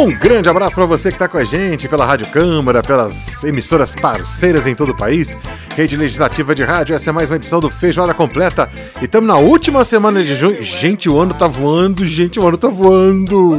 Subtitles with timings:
[0.00, 3.94] Um grande abraço para você que está com a gente pela Rádio Câmara, pelas emissoras
[3.94, 5.36] parceiras em todo o país.
[5.76, 8.70] Rede Legislativa de Rádio, essa é mais uma edição do Feijoada Completa.
[8.98, 10.64] E estamos na última semana de junho.
[10.64, 13.58] Gente, o ano tá voando, gente, o ano tá voando.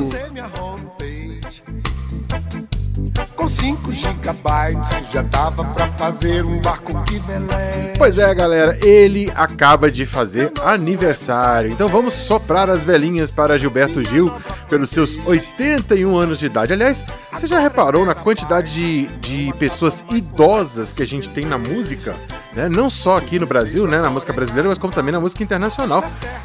[3.91, 7.93] 5 gigabytes já dava pra fazer um barco que veleja.
[7.97, 11.71] Pois é, galera, ele acaba de fazer aniversário.
[11.71, 14.31] Então vamos soprar as velhinhas para Gilberto Gil
[14.69, 16.73] pelos seus 81 anos de idade.
[16.73, 21.57] Aliás, você já reparou na quantidade de, de pessoas idosas que a gente tem na
[21.57, 22.15] música?
[22.53, 22.67] Né?
[22.69, 26.03] Não só aqui no Brasil, né, na música brasileira, mas como também na música internacional.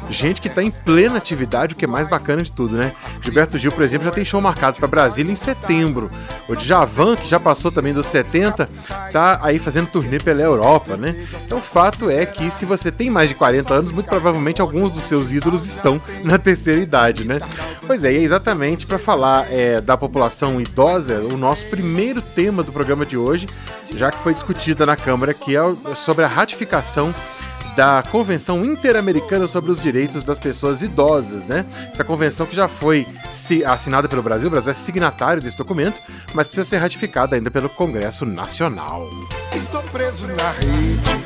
[0.09, 2.93] Gente que está em plena atividade, o que é mais bacana de tudo, né?
[3.21, 6.09] Gilberto Gil, por exemplo, já tem show marcado para Brasília em setembro.
[6.47, 8.69] O Djavan, que já passou também dos 70,
[9.11, 11.27] tá aí fazendo turnê pela Europa, né?
[11.45, 14.91] Então o fato é que se você tem mais de 40 anos, muito provavelmente alguns
[14.91, 17.39] dos seus ídolos estão na terceira idade, né?
[17.85, 22.63] Pois é, e é exatamente para falar é, da população idosa, o nosso primeiro tema
[22.63, 23.47] do programa de hoje,
[23.95, 25.61] já que foi discutida na Câmara, que é
[25.97, 27.13] sobre a ratificação
[27.75, 31.63] da Convenção Interamericana sobre os Direitos das Pessoas Idosas, né?
[31.91, 33.05] Essa convenção que já foi
[33.67, 36.01] assinada pelo Brasil, o Brasil é signatário desse documento,
[36.33, 39.07] mas precisa ser ratificada ainda pelo Congresso Nacional.
[39.53, 41.25] Estou preso na rede,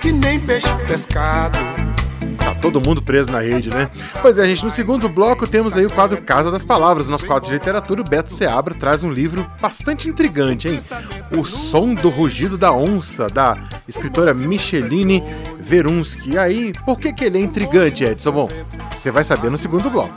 [0.00, 1.58] que nem peixe pescado.
[2.38, 3.88] Tá todo mundo preso na rede, né?
[4.20, 7.08] Pois é, gente, no segundo bloco temos aí o quadro Casa das Palavras.
[7.08, 10.78] Nosso quadro de literatura, o Beto Seabra traz um livro bastante intrigante, hein?
[11.36, 15.22] O Som do Rugido da Onça, da escritora Micheline
[15.58, 16.38] Verunsky.
[16.38, 18.32] Aí, por que, que ele é intrigante, Edson?
[18.32, 18.48] Bom,
[18.90, 20.14] você vai saber no segundo bloco.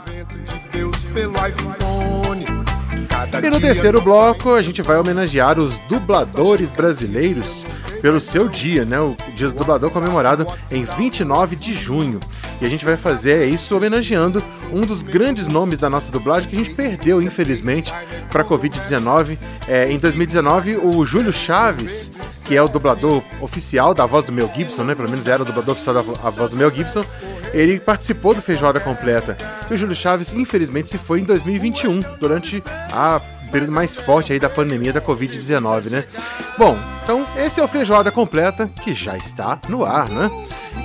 [3.42, 7.64] E no terceiro bloco, a gente vai homenagear os dubladores brasileiros
[8.00, 9.00] pelo seu dia, né?
[9.00, 12.20] O dia do dublador comemorado em 29 de junho.
[12.60, 14.42] E a gente vai fazer isso homenageando
[14.72, 17.92] um dos grandes nomes da nossa dublagem que a gente perdeu, infelizmente,
[18.30, 19.38] para a Covid-19.
[19.66, 22.10] É, em 2019, o Júlio Chaves,
[22.46, 24.94] que é o dublador oficial da voz do Mel Gibson, né?
[24.94, 27.04] Pelo menos era o dublador oficial da voz do Mel Gibson.
[27.54, 29.36] Ele participou do Feijoada Completa.
[29.70, 34.38] E o Júlio Chaves, infelizmente, se foi em 2021, durante a período mais forte aí
[34.38, 36.04] da pandemia da Covid-19, né?
[36.56, 40.30] Bom, então esse é o Feijoada Completa, que já está no ar, né?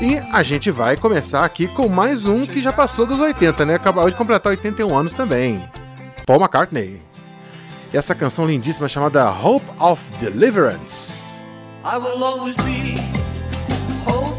[0.02, 3.76] E a gente vai começar aqui com mais um que já passou dos 80, né?
[3.76, 5.64] Acabou de completar 81 anos também.
[6.26, 7.02] Paul McCartney.
[7.94, 11.26] E essa canção lindíssima chamada Hope of Deliverance.
[11.86, 12.96] I will always be
[14.06, 14.33] hoping,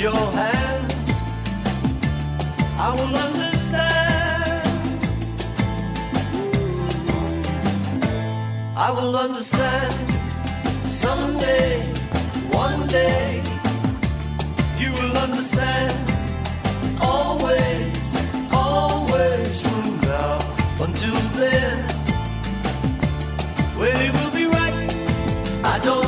[0.00, 0.94] your hand.
[2.78, 4.68] I will understand.
[8.76, 9.92] I will understand
[10.84, 11.80] someday,
[12.52, 13.42] one day.
[14.78, 15.94] You will understand
[17.00, 18.10] always,
[18.52, 20.38] always from now
[20.80, 21.78] until then.
[23.76, 24.94] When it will be right,
[25.64, 26.07] I don't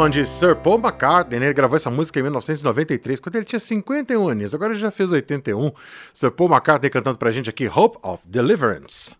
[0.00, 1.46] o som de Sir Paul McCartney, né?
[1.46, 4.54] Ele gravou essa música em 1993, quando ele tinha 51 anos.
[4.54, 5.70] Agora ele já fez 81.
[6.14, 9.14] Sir Paul McCartney cantando pra gente aqui Hope of Deliverance.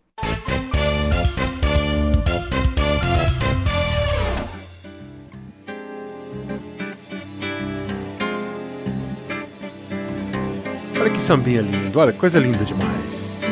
[10.98, 13.42] Olha que sambinha lindo, olha, coisa linda demais.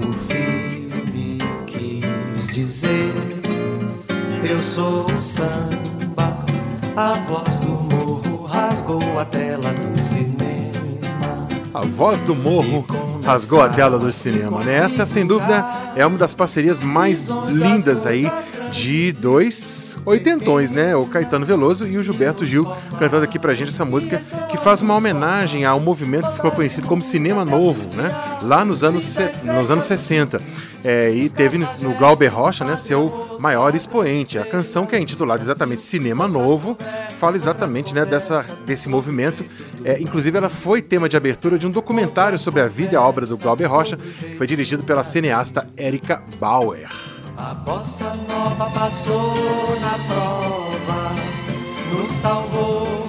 [0.00, 3.33] O filme quis dizer
[4.54, 6.44] Eu sou o samba
[6.94, 12.86] A voz do morro rasgou a tela do cinema A voz do morro
[13.24, 14.76] rasgou a tela do cinema, né?
[14.76, 15.64] Essa, sem dúvida,
[15.96, 18.30] é uma das parcerias mais lindas aí
[18.70, 20.94] de dois oitentões, né?
[20.94, 22.64] O Caetano Veloso e o Gilberto Gil
[22.96, 26.86] cantando aqui pra gente essa música que faz uma homenagem ao movimento que ficou conhecido
[26.86, 28.14] como Cinema Novo, né?
[28.42, 29.16] Lá nos anos,
[29.46, 30.40] nos anos 60.
[30.84, 34.38] É, e teve no Glauber Rocha, né, seu maior expoente.
[34.38, 36.76] A canção que é intitulada exatamente Cinema Novo
[37.18, 39.44] fala exatamente né, dessa, desse movimento.
[39.84, 43.02] É, inclusive, ela foi tema de abertura de um documentário sobre a vida e a
[43.02, 46.88] obra do Glauber Rocha, que foi dirigido pela cineasta Erika Bauer.
[47.36, 49.34] A bossa nova passou
[49.80, 51.14] na prova
[51.90, 53.03] Nos salvou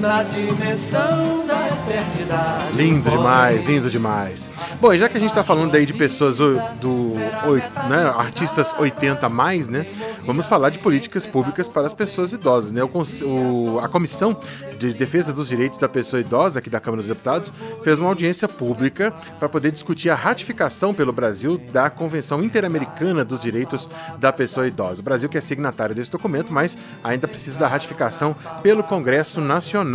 [0.00, 4.48] na dimensão da eternidade Lindo demais, lindo demais.
[4.80, 7.12] Bom, e já que a gente tá falando aí de pessoas do,
[7.46, 9.84] oi- né, artistas 80 a mais, né?
[10.24, 12.82] Vamos falar de políticas públicas para as pessoas idosas, né?
[12.82, 12.90] O,
[13.26, 14.36] o- a Comissão
[14.78, 17.52] de Defesa dos Direitos da Pessoa Idosa aqui da Câmara dos Deputados
[17.82, 23.42] fez uma audiência pública para poder discutir a ratificação pelo Brasil da Convenção Interamericana dos
[23.42, 25.00] Direitos da Pessoa Idosa.
[25.00, 29.89] O Brasil que é signatário desse documento, mas ainda precisa da ratificação pelo Congresso Nacional.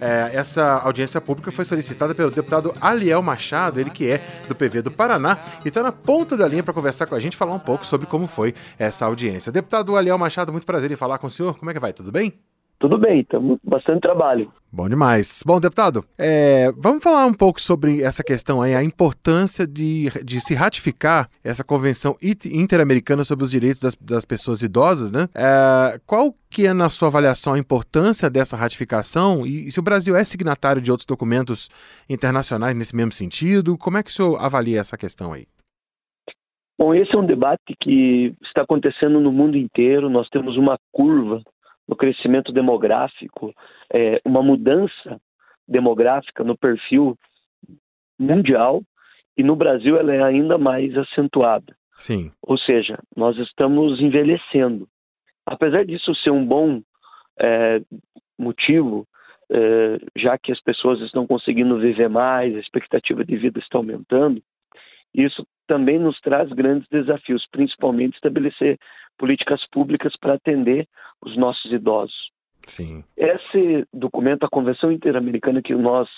[0.00, 4.18] É, essa audiência pública foi solicitada pelo deputado Aliel Machado, ele que é
[4.48, 7.36] do PV do Paraná, e está na ponta da linha para conversar com a gente,
[7.36, 9.50] falar um pouco sobre como foi essa audiência.
[9.50, 11.58] Deputado Aliel Machado, muito prazer em falar com o senhor.
[11.58, 11.92] Como é que vai?
[11.92, 12.34] Tudo bem?
[12.78, 14.52] Tudo bem, estamos bastante trabalho.
[14.70, 15.42] Bom demais.
[15.46, 20.38] Bom, deputado, é, vamos falar um pouco sobre essa questão aí, a importância de, de
[20.40, 25.26] se ratificar essa Convenção Interamericana sobre os Direitos das, das Pessoas Idosas, né?
[25.34, 29.82] É, qual que é, na sua avaliação, a importância dessa ratificação e, e se o
[29.82, 31.70] Brasil é signatário de outros documentos
[32.10, 33.78] internacionais nesse mesmo sentido?
[33.78, 35.46] Como é que o senhor avalia essa questão aí?
[36.78, 40.10] Bom, esse é um debate que está acontecendo no mundo inteiro.
[40.10, 41.40] Nós temos uma curva
[41.88, 43.54] no crescimento demográfico,
[43.92, 45.20] é, uma mudança
[45.68, 47.16] demográfica no perfil
[48.18, 48.82] mundial
[49.36, 51.76] e no Brasil ela é ainda mais acentuada.
[51.94, 52.30] Sim.
[52.42, 54.88] Ou seja, nós estamos envelhecendo.
[55.44, 56.82] Apesar disso ser um bom
[57.38, 57.80] é,
[58.38, 59.06] motivo,
[59.50, 64.42] é, já que as pessoas estão conseguindo viver mais, a expectativa de vida está aumentando,
[65.14, 68.78] isso também nos traz grandes desafios, principalmente estabelecer
[69.18, 70.86] políticas públicas para atender
[71.22, 72.30] os nossos idosos.
[72.66, 73.04] Sim.
[73.16, 76.08] Esse documento, a Convenção Interamericana, que nós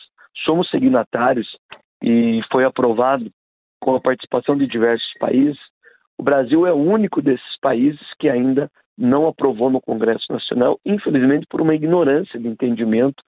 [0.44, 1.56] somos signatários
[2.02, 3.30] e foi aprovado
[3.80, 5.58] com a participação de diversos países,
[6.16, 11.46] o Brasil é o único desses países que ainda não aprovou no Congresso Nacional, infelizmente
[11.48, 13.22] por uma ignorância de entendimento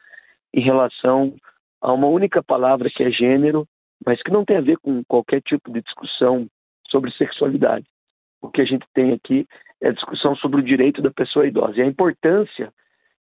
[0.53, 1.35] em relação
[1.81, 3.67] a uma única palavra que é gênero,
[4.05, 6.49] mas que não tem a ver com qualquer tipo de discussão
[6.89, 7.87] sobre sexualidade.
[8.41, 9.47] O que a gente tem aqui
[9.81, 11.79] é a discussão sobre o direito da pessoa idosa.
[11.79, 12.73] E a importância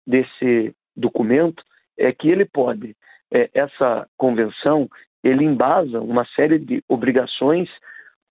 [0.07, 1.63] desse documento
[1.97, 2.97] é que ele pode,
[3.33, 4.89] é, essa convenção,
[5.23, 7.69] ele embasa uma série de obrigações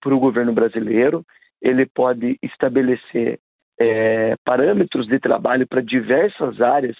[0.00, 1.24] para o governo brasileiro,
[1.60, 3.38] ele pode estabelecer
[3.78, 6.96] é, parâmetros de trabalho para diversas áreas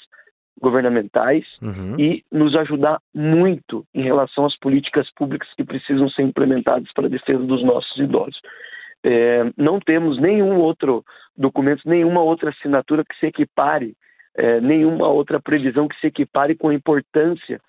[0.60, 1.98] governamentais Uhum.
[1.98, 7.10] e nos ajudar muito em relação às políticas públicas que precisam ser implementadas para a
[7.10, 8.40] defesa dos nossos idosos.
[9.04, 11.04] É, não temos nenhum outro
[11.36, 13.96] documento, nenhuma outra assinatura que se equipare,
[14.36, 17.60] é, nenhuma outra previsão que se equipare com a importância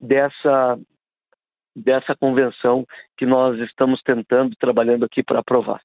[0.00, 0.78] dessa
[1.74, 2.86] dessa convenção
[3.18, 5.82] que nós estamos tentando trabalhando aqui para aprovar.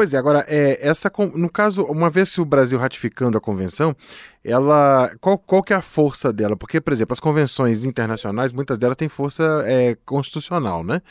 [0.00, 3.94] Pois é, agora, é, essa, no caso, uma vez o Brasil ratificando a convenção,
[4.42, 6.56] ela, qual, qual que é a força dela?
[6.56, 11.02] Porque, por exemplo, as convenções internacionais, muitas delas têm força é, constitucional, né?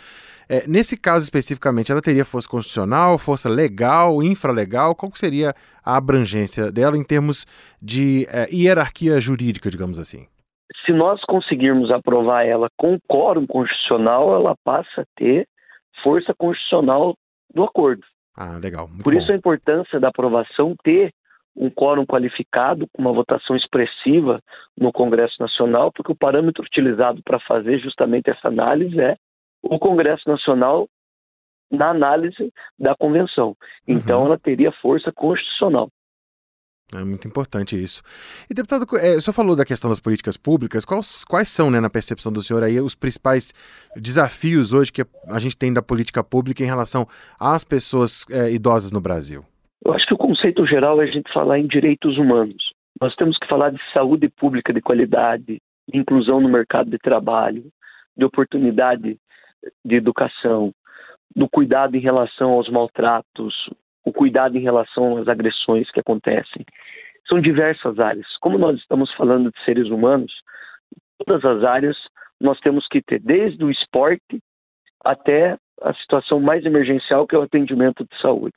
[0.50, 4.96] É, nesse caso especificamente, ela teria força constitucional, força legal, infralegal?
[4.96, 5.54] Qual que seria
[5.86, 7.46] a abrangência dela em termos
[7.80, 10.26] de é, hierarquia jurídica, digamos assim?
[10.84, 15.48] Se nós conseguirmos aprovar ela com quórum constitucional, ela passa a ter
[16.02, 17.14] força constitucional
[17.54, 18.02] do acordo.
[18.42, 18.88] Ah, legal.
[18.88, 19.20] Muito Por bom.
[19.20, 21.12] isso a importância da aprovação ter
[21.54, 24.42] um quórum qualificado, com uma votação expressiva
[24.78, 29.18] no Congresso Nacional, porque o parâmetro utilizado para fazer justamente essa análise é
[29.62, 30.88] o Congresso Nacional
[31.70, 33.58] na análise da convenção.
[33.86, 34.26] Então, Uhum.
[34.28, 35.90] ela teria força constitucional.
[36.96, 38.02] É muito importante isso.
[38.50, 40.86] E, deputado, é, o senhor falou da questão das políticas públicas.
[40.86, 43.54] Quais, quais são, né, na percepção do senhor, aí, os principais
[43.96, 47.08] desafios hoje que a gente tem da política pública em relação
[47.40, 49.46] às pessoas é, idosas no Brasil?
[49.86, 52.72] Eu acho que o conceito geral é a gente falar em direitos humanos.
[53.00, 57.66] Nós temos que falar de saúde pública de qualidade, de inclusão no mercado de trabalho,
[58.18, 59.18] de oportunidade
[59.86, 60.74] de educação,
[61.36, 63.70] do cuidado em relação aos maltratos,
[64.10, 66.66] o cuidado em relação às agressões que acontecem.
[67.28, 68.28] São diversas áreas.
[68.40, 70.34] Como nós estamos falando de seres humanos,
[71.26, 71.98] todas as áreas
[72.40, 74.42] nós temos que ter, desde o esporte
[75.04, 78.56] até a situação mais emergencial, que é o atendimento de saúde.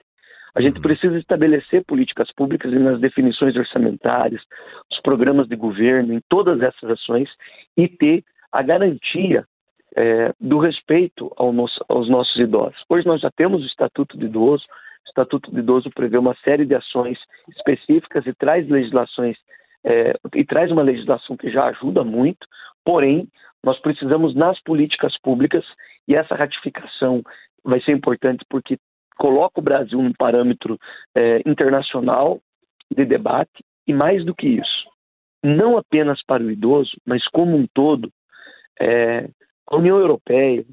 [0.54, 4.42] A gente precisa estabelecer políticas públicas e nas definições orçamentárias,
[4.90, 7.28] os programas de governo, em todas essas ações
[7.76, 9.46] e ter a garantia
[9.96, 12.82] é, do respeito ao nosso, aos nossos idosos.
[12.88, 14.64] Hoje nós já temos o Estatuto do Idoso.
[15.12, 17.18] O Estatuto do Idoso prevê uma série de ações
[17.50, 19.36] específicas e traz legislações
[19.84, 22.46] é, e traz uma legislação que já ajuda muito.
[22.82, 23.28] Porém,
[23.62, 25.64] nós precisamos nas políticas públicas
[26.08, 27.22] e essa ratificação
[27.62, 28.78] vai ser importante porque
[29.18, 30.78] coloca o Brasil num parâmetro
[31.14, 32.40] é, internacional
[32.90, 34.88] de debate e mais do que isso,
[35.44, 38.10] não apenas para o idoso, mas como um todo,
[38.80, 39.28] é,
[39.66, 40.64] a União Europeia,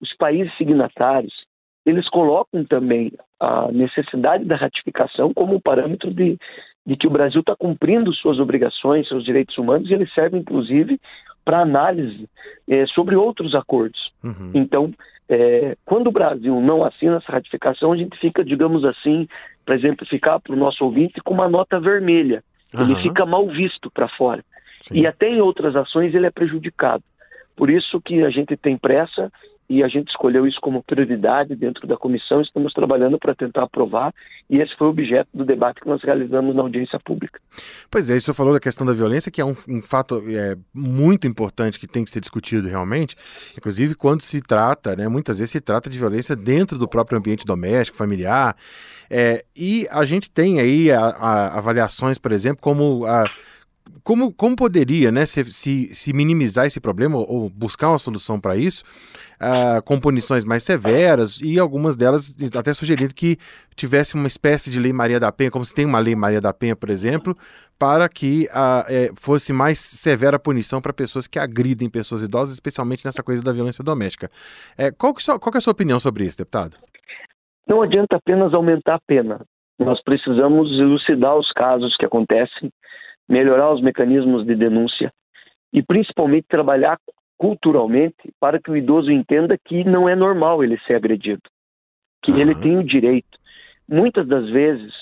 [0.00, 1.47] os países signatários,
[1.88, 6.38] eles colocam também a necessidade da ratificação como um parâmetro de,
[6.86, 11.00] de que o Brasil está cumprindo suas obrigações, seus direitos humanos, e eles servem, inclusive,
[11.44, 12.28] para análise
[12.68, 14.12] é, sobre outros acordos.
[14.22, 14.50] Uhum.
[14.52, 14.92] Então,
[15.28, 19.26] é, quando o Brasil não assina essa ratificação, a gente fica, digamos assim,
[19.64, 22.42] para exemplificar para o nosso ouvinte, com uma nota vermelha.
[22.74, 23.02] Ele Aham.
[23.02, 24.44] fica mal visto para fora.
[24.82, 25.00] Sim.
[25.00, 27.02] E até em outras ações ele é prejudicado.
[27.56, 29.32] Por isso que a gente tem pressa
[29.68, 32.40] e a gente escolheu isso como prioridade dentro da comissão.
[32.40, 34.14] Estamos trabalhando para tentar aprovar
[34.48, 37.38] e esse foi o objeto do debate que nós realizamos na audiência pública.
[37.90, 40.56] Pois é, o senhor falou da questão da violência, que é um, um fato é,
[40.72, 43.14] muito importante que tem que ser discutido realmente,
[43.56, 47.44] inclusive quando se trata, né, muitas vezes se trata de violência dentro do próprio ambiente
[47.44, 48.56] doméstico, familiar,
[49.10, 53.24] é, e a gente tem aí a- a- avaliações, por exemplo, como a
[54.02, 58.56] como, como poderia né, se, se, se minimizar esse problema ou, buscar uma solução para
[58.56, 58.82] isso,
[59.84, 63.36] com punições mais severas e algumas delas até sugerindo que
[63.76, 66.52] tivesse uma espécie de lei Maria da Penha, como se tem uma lei Maria da
[66.52, 67.36] Penha, por exemplo,
[67.78, 68.48] para que
[68.88, 73.40] eh, fosse mais severa a punição para pessoas que agridem pessoas idosas, especialmente nessa coisa
[73.42, 74.28] da violência doméstica.
[74.76, 76.76] Eh, qual, que, qual que é a sua opinião sobre isso, deputado?
[77.68, 79.40] Não adianta apenas aumentar a pena.
[79.78, 82.70] Nós precisamos elucidar os casos que acontecem,
[83.28, 85.12] melhorar os mecanismos de denúncia
[85.72, 86.98] e principalmente trabalhar
[87.38, 91.42] culturalmente para que o idoso entenda que não é normal ele ser agredido,
[92.22, 92.60] que ele Aham.
[92.60, 93.38] tem o direito.
[93.88, 94.92] Muitas das vezes,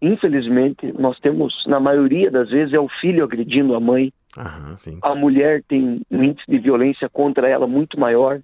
[0.00, 4.12] infelizmente, nós temos, na maioria das vezes, é o filho agredindo a mãe,
[4.76, 4.98] sim.
[5.02, 8.40] a mulher tem um índice de violência contra ela muito maior.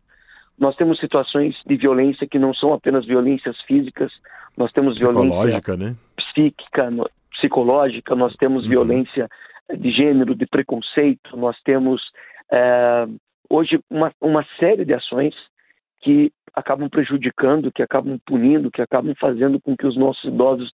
[0.59, 4.11] Nós temos situações de violência que não são apenas violências físicas,
[4.57, 5.95] nós temos violência né?
[6.17, 8.71] psíquica, no- psicológica, nós temos Uhum.
[8.71, 9.29] violência
[9.79, 12.01] de gênero, de preconceito, nós temos
[12.53, 13.07] eh,
[13.53, 15.35] hoje uma, uma série de ações
[16.01, 20.73] que acabam prejudicando, que acabam punindo, que acabam fazendo com que os nossos idosos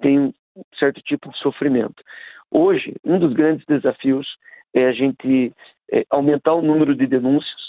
[0.00, 0.32] tenham
[0.78, 2.02] certo tipo de sofrimento.
[2.50, 4.26] Hoje, um dos grandes desafios
[4.74, 5.52] é a gente
[5.90, 7.60] eh, aumentar o número de denúncias.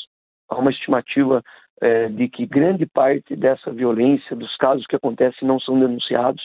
[0.49, 1.41] Há uma estimativa
[1.81, 6.43] eh, de que grande parte dessa violência, dos casos que acontecem, não são denunciados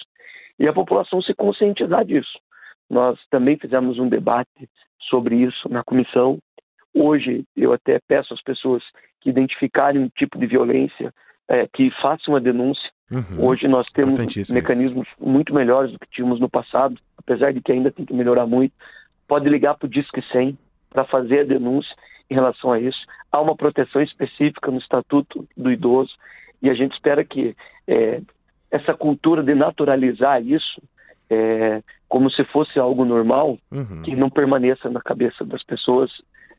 [0.58, 2.38] e a população se conscientizar disso.
[2.88, 4.68] Nós também fizemos um debate
[5.08, 6.38] sobre isso na comissão.
[6.94, 8.82] Hoje, eu até peço às pessoas
[9.20, 11.12] que identificarem um tipo de violência,
[11.48, 12.90] eh, que façam a denúncia.
[13.10, 13.46] Uhum.
[13.46, 14.18] Hoje nós temos
[14.50, 18.46] mecanismos muito melhores do que tínhamos no passado, apesar de que ainda tem que melhorar
[18.46, 18.72] muito.
[19.26, 20.58] Pode ligar para o Disque 100
[20.90, 21.94] para fazer a denúncia
[22.30, 22.98] em relação a isso.
[23.32, 26.14] Há uma proteção específica no Estatuto do Idoso
[26.62, 28.20] e a gente espera que eh,
[28.70, 30.82] essa cultura de naturalizar isso
[31.30, 34.02] eh, como se fosse algo normal, Uhum.
[34.02, 36.10] que não permaneça na cabeça das pessoas,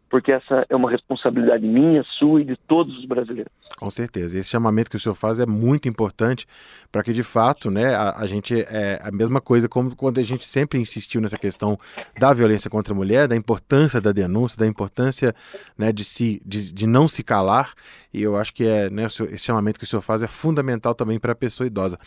[0.10, 3.51] porque essa é uma responsabilidade minha, sua e de todos os brasileiros.
[3.78, 4.38] Com certeza.
[4.38, 6.46] Esse chamamento que o senhor faz é muito importante
[6.92, 10.24] para que, de fato, né, a, a gente é a mesma coisa como quando a
[10.24, 11.78] gente sempre insistiu nessa questão
[12.20, 15.34] da violência contra a mulher, da importância da denúncia, da importância
[15.78, 17.74] né, de, se, de, de não se calar.
[18.13, 21.20] E eu acho que é, né, esse chamamento que o senhor faz é fundamental também
[21.20, 22.00] para a pessoa idosa.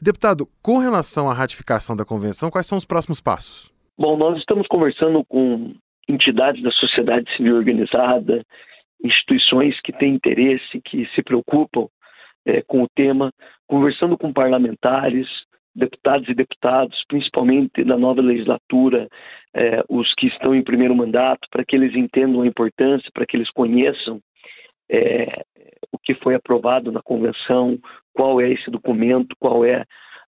[0.00, 3.70] Deputado, com relação à ratificação da convenção, quais são os próximos passos?
[3.98, 5.74] Bom, nós estamos conversando com
[6.08, 8.44] entidades da sociedade civil organizada,
[9.04, 11.86] instituições que têm interesse, que se preocupam
[12.46, 13.32] é, com o tema,
[13.66, 15.28] conversando com parlamentares,
[15.74, 19.08] deputados e deputados, principalmente da nova legislatura,
[19.54, 23.36] é, os que estão em primeiro mandato, para que eles entendam a importância, para que
[23.36, 24.20] eles conheçam
[24.90, 25.44] é,
[25.92, 27.78] o que foi aprovado na convenção,
[28.12, 29.84] qual é esse documento, qual é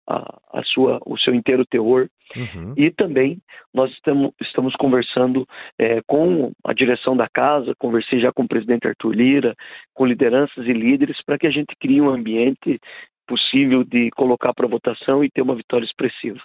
[0.07, 2.09] a, a sua, o seu inteiro teor.
[2.37, 2.75] Uhum.
[2.77, 3.39] E também
[3.75, 5.47] nós estamos, estamos conversando
[5.79, 9.55] é, com a direção da casa, conversei já com o presidente Arthur Lira,
[9.95, 12.81] com lideranças e líderes, para que a gente crie um ambiente
[13.27, 16.41] possível de colocar para votação e ter uma vitória expressiva.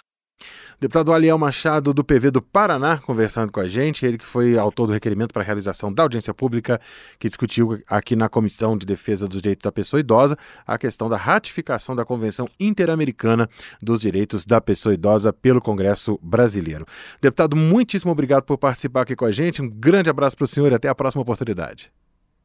[0.78, 4.86] Deputado Aliel Machado, do PV do Paraná, conversando com a gente, ele que foi autor
[4.86, 6.78] do requerimento para a realização da audiência pública,
[7.18, 11.16] que discutiu aqui na Comissão de Defesa dos Direitos da Pessoa Idosa a questão da
[11.16, 13.48] ratificação da Convenção Interamericana
[13.80, 16.84] dos Direitos da Pessoa Idosa pelo Congresso Brasileiro.
[17.22, 20.70] Deputado, muitíssimo obrigado por participar aqui com a gente, um grande abraço para o senhor
[20.70, 21.90] e até a próxima oportunidade.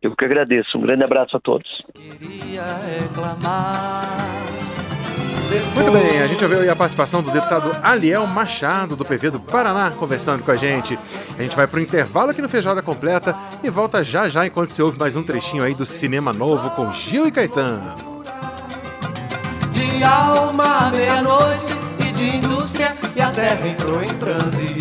[0.02, 1.68] Eu que agradeço, um grande abraço a todos.
[1.94, 2.64] Queria
[2.98, 4.81] reclamar
[5.60, 9.40] muito bem, a gente ouviu aí a participação do deputado Aliel Machado, do PV do
[9.40, 10.98] Paraná, conversando com a gente.
[11.38, 14.72] A gente vai para o intervalo aqui no Feijoada Completa e volta já já enquanto
[14.72, 17.96] você ouve mais um trechinho aí do Cinema Novo com Gil e Caetano.
[19.72, 24.76] De alma, meia-noite e de indústria, e a terra entrou em transe.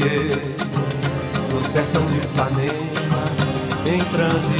[1.53, 3.25] No sertão de Ipanema,
[3.87, 4.55] em transe.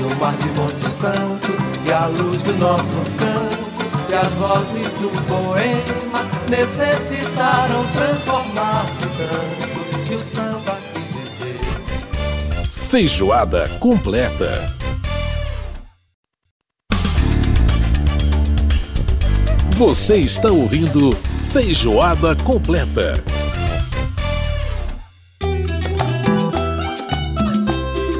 [0.00, 1.52] No mar de Monte Santo
[1.86, 3.73] e a luz do nosso canto
[4.14, 11.58] e as vozes do poema necessitaram transformar-se tanto que o samba quis dizer.
[12.70, 14.72] Feijoada completa.
[19.76, 21.10] Você está ouvindo
[21.50, 23.14] Feijoada completa.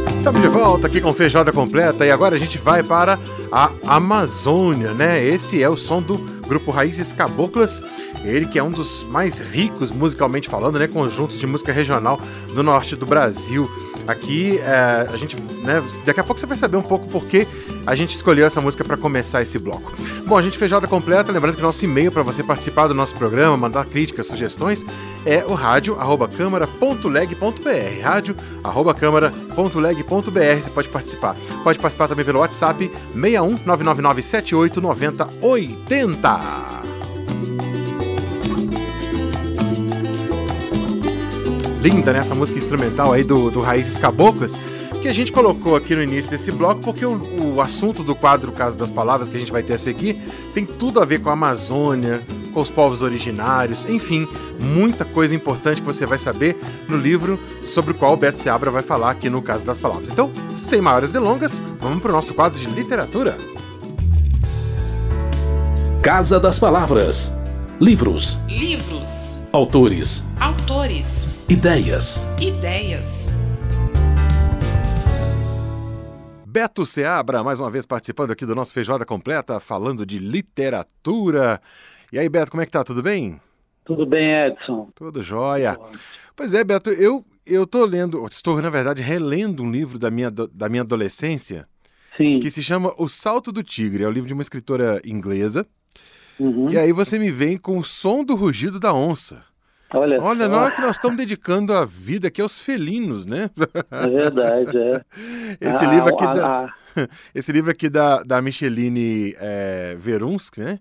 [0.09, 3.18] Estamos de volta aqui com Feijoada Completa e agora a gente vai para
[3.52, 5.24] a Amazônia, né?
[5.24, 7.83] Esse é o som do grupo Raízes Caboclas,
[8.24, 10.87] ele que é um dos mais ricos musicalmente falando, né?
[10.87, 12.20] Conjuntos de música regional
[12.54, 13.70] do norte do Brasil.
[14.07, 15.83] Aqui é, a gente, né?
[16.05, 17.45] Daqui a pouco você vai saber um pouco por que
[17.87, 19.93] a gente escolheu essa música para começar esse bloco.
[20.27, 23.57] Bom, a gente feijoada completa, lembrando que nosso e-mail para você participar do nosso programa,
[23.57, 24.85] mandar críticas, sugestões,
[25.27, 28.03] é o rádio@câmara.leg.br.
[28.03, 30.62] rádio@câmara.leg.br.
[30.62, 31.37] Você pode participar.
[31.62, 34.03] Pode participar também pelo WhatsApp 61 999
[41.85, 42.20] Linda, né?
[42.20, 44.59] Essa música instrumental aí do, do Raízes Caboclas
[45.03, 48.51] que a gente colocou aqui no início desse bloco, porque o, o assunto do quadro
[48.53, 50.14] Caso das Palavras que a gente vai ter a seguir
[50.55, 52.23] tem tudo a ver com a Amazônia,
[52.55, 54.27] com os povos originários, enfim,
[54.59, 58.70] muita coisa importante que você vai saber no livro sobre o qual o Beto Seabra
[58.70, 60.09] vai falar aqui no Caso das Palavras.
[60.09, 63.37] Então, sem maiores delongas, vamos para o nosso quadro de literatura.
[66.01, 67.31] Casa das Palavras.
[67.79, 68.38] Livros.
[68.49, 69.43] Livros.
[69.55, 70.25] Autores.
[70.40, 71.49] Autores.
[71.49, 72.27] Ideias.
[72.43, 73.31] Ideias.
[76.45, 81.61] Beto Seabra, mais uma vez participando aqui do nosso Feijoada Completa, falando de literatura.
[82.12, 82.83] E aí, Beto, como é que tá?
[82.83, 83.40] Tudo bem?
[83.85, 84.88] Tudo bem, Edson.
[84.93, 85.79] Tudo jóia.
[86.35, 90.33] Pois é, Beto, eu, eu tô lendo, estou, na verdade, relendo um livro da minha,
[90.33, 91.69] da minha adolescência,
[92.17, 92.40] Sim.
[92.40, 94.03] que se chama O Salto do Tigre.
[94.03, 95.64] É o livro de uma escritora inglesa.
[96.38, 96.70] Uhum.
[96.70, 99.42] E aí você me vem com o som do rugido da onça.
[99.92, 100.57] Olha, Olha, só.
[100.57, 103.49] hora que nós estamos dedicando a vida aqui aos felinos, né?
[103.90, 105.05] É verdade, é.
[105.61, 106.75] Esse Ah, livro aqui ah, da, ah,
[107.35, 110.81] esse livro aqui da, da Micheline é, Verunsk, né?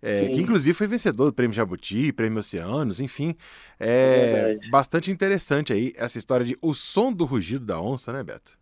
[0.00, 3.34] É, que inclusive foi vencedor do Prêmio Jabuti, Prêmio Oceanos, enfim.
[3.80, 8.22] É É bastante interessante aí essa história de O Som do Rugido da Onça, né,
[8.22, 8.52] Beto?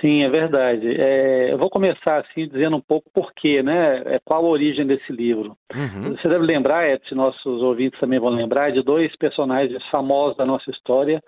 [0.00, 0.88] Sim, é verdade.
[1.00, 4.02] É, eu vou começar assim dizendo um pouco por quê, né?
[4.04, 5.56] É, qual a origem desse livro.
[5.74, 6.14] Uhum.
[6.14, 10.70] Você deve lembrar, Edson, nossos ouvintes também vão lembrar, de dois personagens famosos da nossa
[10.70, 11.22] história,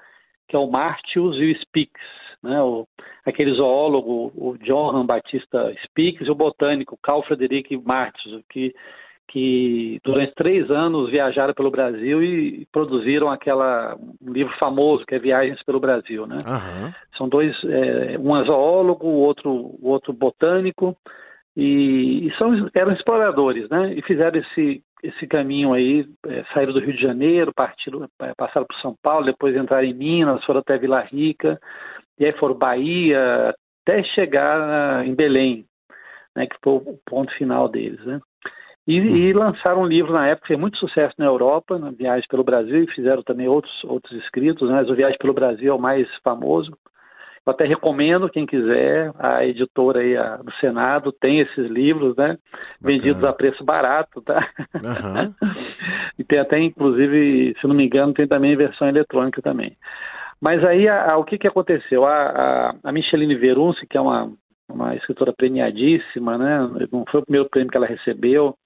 [0.46, 1.92] que é o Martius e o Spix,
[2.42, 2.60] né?
[2.60, 2.86] O,
[3.24, 8.74] aquele zoólogo, o Johann Batista Spix, e o botânico Carl Frederick Martius, que,
[9.28, 15.18] que durante três anos viajaram pelo Brasil e produziram aquela um livro famoso que é
[15.18, 16.42] Viagens pelo Brasil, né?
[16.46, 16.94] Aham.
[17.16, 20.96] São dois, é, um é zoólogo, o outro, outro botânico,
[21.56, 23.92] e, e são, eram exploradores, né?
[23.94, 28.66] E fizeram esse, esse caminho aí, é, saíram do Rio de Janeiro, partiram, é, passaram
[28.66, 31.60] por São Paulo, depois entraram em Minas, foram até Vila Rica,
[32.18, 35.66] e aí foram Bahia, até chegar na- em Belém,
[36.34, 36.46] né?
[36.46, 38.20] Que foi o ponto final deles, né?
[38.88, 42.42] E, e lançaram um livro na época, fez muito sucesso na Europa, na Viagem pelo
[42.42, 44.76] Brasil, e fizeram também outros, outros escritos, né?
[44.76, 46.72] Mas o Viagem pelo Brasil é o mais famoso.
[47.44, 52.38] Eu até recomendo quem quiser, a editora aí a, do Senado tem esses livros, né?
[52.80, 54.48] Vendidos a preço barato, tá?
[54.82, 55.34] Aham.
[56.18, 59.76] e tem até, inclusive, se não me engano, tem também versão eletrônica também.
[60.40, 62.06] Mas aí, a- a- o que, que aconteceu?
[62.06, 64.32] A, a, Micheline Verunci, que é uma,
[64.66, 66.86] uma escritora premiadíssima, né?
[66.90, 68.56] Não foi o primeiro prêmio que ela recebeu,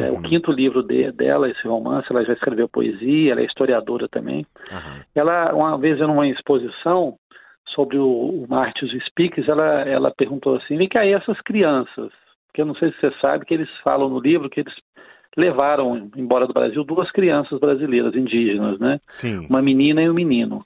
[0.00, 4.08] é o quinto livro de- dela, esse romance, ela já escreveu poesia, ela é historiadora
[4.08, 4.46] também.
[4.70, 5.00] Aham.
[5.14, 7.16] Ela, uma vez em uma exposição
[7.68, 12.10] sobre o, o Martius Speaks, ela, ela perguntou assim, vem cá, e essas crianças?
[12.52, 14.74] Que eu não sei se você sabe que eles falam no livro que eles
[15.36, 19.00] levaram embora do Brasil duas crianças brasileiras indígenas, né?
[19.08, 19.46] Sim.
[19.48, 20.64] Uma menina e um menino.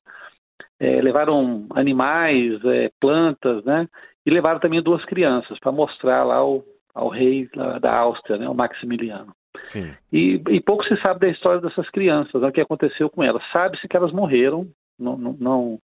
[0.79, 3.89] É, levaram animais, é, plantas, né?
[4.27, 6.63] E levaram também duas crianças para mostrar lá ao,
[6.95, 7.49] ao rei
[7.81, 8.49] da Áustria, né?
[8.49, 9.33] O Maximiliano.
[9.65, 9.95] Sim.
[10.13, 13.43] E, e pouco se sabe da história dessas crianças, né, o que aconteceu com elas.
[13.53, 14.67] Sabe-se que elas morreram,
[14.99, 15.81] não, não, não,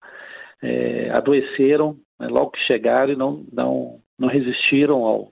[0.62, 5.30] é, adoeceram né, logo que chegaram e não, não, não resistiram ao,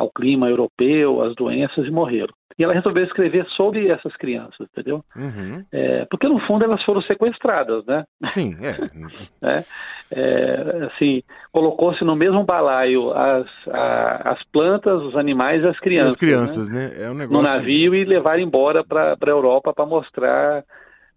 [0.00, 2.32] ao clima europeu, às doenças e morreram.
[2.58, 5.02] E ela resolveu escrever sobre essas crianças, entendeu?
[5.16, 5.64] Uhum.
[5.72, 8.04] É, porque no fundo elas foram sequestradas, né?
[8.26, 8.76] Sim, é.
[9.40, 9.64] né?
[10.10, 15.80] É, assim, colocou-se no mesmo balaio as, a- as plantas, os animais e as E
[15.80, 16.10] crianças.
[16.12, 16.88] as crianças, né?
[16.88, 17.04] né?
[17.04, 17.42] É um No negócio.
[17.42, 20.62] navio e levar embora para a Europa para mostrar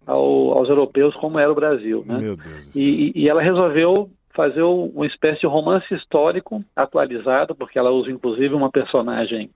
[0.06, 2.04] ao- aos europeus como era o Brasil.
[2.06, 2.18] Né?
[2.18, 2.74] Meu Deus.
[2.74, 8.10] E, e ela resolveu fazer um- uma espécie de romance histórico atualizado, porque ela usa
[8.10, 9.50] inclusive uma personagem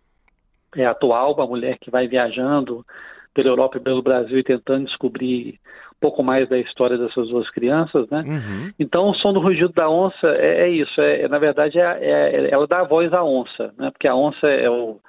[0.77, 2.85] é, atual, uma mulher que vai viajando
[3.33, 5.59] pela Europa e pelo Brasil e tentando descobrir
[5.93, 8.23] um pouco mais da história dessas duas crianças, né?
[8.27, 8.71] Uhum.
[8.79, 11.01] Então, o som do rugido da onça é, é isso.
[11.01, 13.91] É, é, na verdade, é, é- ela dá a voz à onça, né?
[13.91, 15.01] Porque a onça é o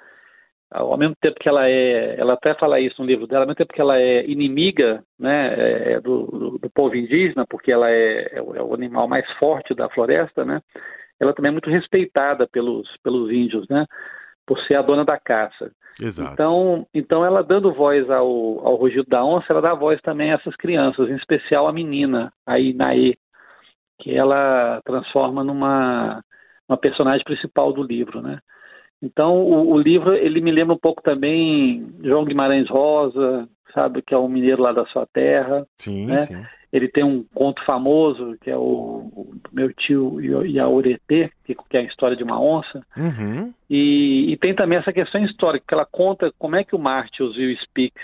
[0.70, 3.56] ao mesmo tempo que ela é, ela até fala isso no livro dela, ao mesmo
[3.56, 5.54] tempo que ela é inimiga, né,
[5.94, 9.28] é, do, do, do povo indígena, porque ela é, é o, é o animal mais
[9.32, 10.60] forte da floresta, né?
[11.18, 13.84] Ela também é muito respeitada pelos pelos índios, né?
[14.46, 15.70] Por ser a dona da caça.
[16.00, 16.32] Exato.
[16.32, 18.26] Então, então ela dando voz ao,
[18.66, 22.32] ao rugido da onça, ela dá voz também a essas crianças, em especial a menina,
[22.46, 23.14] a Inaê,
[24.00, 26.22] que ela transforma numa
[26.68, 28.38] uma personagem principal do livro, né?
[29.02, 34.14] Então, o, o livro, ele me lembra um pouco também João Guimarães Rosa, sabe, que
[34.14, 35.66] é um mineiro lá da sua terra.
[35.76, 36.22] sim, né?
[36.22, 36.42] sim.
[36.72, 41.80] Ele tem um conto famoso, que é o, o Meu Tio Iaoretê, que, que é
[41.80, 42.80] a história de uma onça.
[42.96, 43.52] Uhum.
[43.68, 47.36] E, e tem também essa questão histórica, que ela conta como é que o Martius
[47.36, 48.00] e o Spix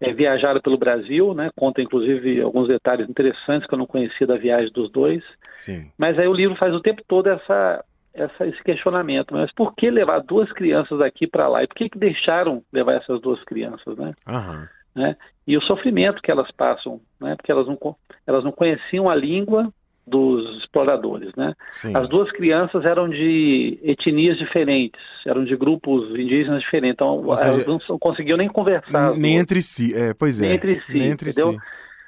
[0.00, 1.50] é, viajaram pelo Brasil, né?
[1.54, 5.22] Conta, inclusive, alguns detalhes interessantes que eu não conhecia da viagem dos dois.
[5.58, 5.90] Sim.
[5.98, 9.32] Mas aí o livro faz o tempo todo essa, essa, esse questionamento.
[9.32, 11.62] Mas por que levar duas crianças daqui para lá?
[11.62, 14.12] E por que, que deixaram levar essas duas crianças, né?
[14.26, 14.68] Aham.
[14.94, 15.16] né?
[15.46, 17.34] E o sofrimento que elas passam, né?
[17.36, 17.78] Porque elas não,
[18.26, 19.72] elas não conheciam a língua
[20.06, 21.54] dos exploradores, né?
[21.70, 21.96] Sim.
[21.96, 27.66] As duas crianças eram de etnias diferentes, eram de grupos indígenas diferentes, então seja, elas
[27.88, 29.14] não conseguiam nem conversar.
[29.16, 30.46] Nem entre si, é, pois é.
[30.46, 31.52] Nem entre si, Nem entre entendeu?
[31.52, 31.58] si.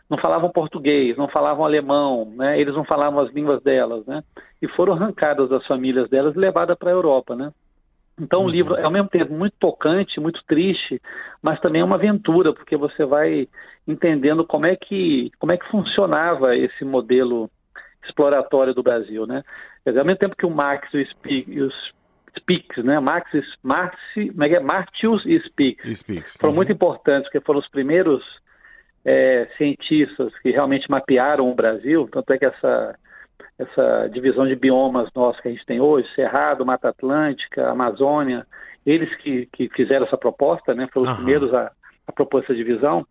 [0.09, 2.61] Não falavam português, não falavam alemão, né?
[2.61, 4.23] Eles não falavam as línguas delas, né?
[4.61, 7.51] E foram arrancadas das famílias delas e levadas para a Europa, né?
[8.21, 8.47] Então Uhum.
[8.47, 11.01] o livro é ao mesmo tempo muito tocante, muito triste,
[11.43, 13.49] mas também é uma aventura, porque você vai
[13.89, 17.51] entendendo como é que como é que funcionava esse modelo
[18.05, 19.43] exploratório do Brasil, né?
[19.85, 21.75] Dizer, ao mesmo tempo que o Marx e, o Spix, e os
[22.39, 23.01] Spix, né?
[23.01, 23.31] Marx,
[23.63, 24.61] Marx, como é que é?
[24.61, 26.37] Martius e E Speaks.
[26.39, 26.57] foram Uhum.
[26.57, 28.23] muito importantes, porque foram os primeiros
[29.05, 32.95] é, cientistas que realmente mapearam o Brasil, tanto é que essa,
[33.59, 38.47] essa divisão de biomas nossa que a gente tem hoje, Cerrado, Mata Atlântica, Amazônia,
[38.87, 41.17] eles que, que fizeram essa proposta, né, foram os Aham.
[41.17, 41.71] primeiros a,
[42.07, 43.07] a propor essa divisão,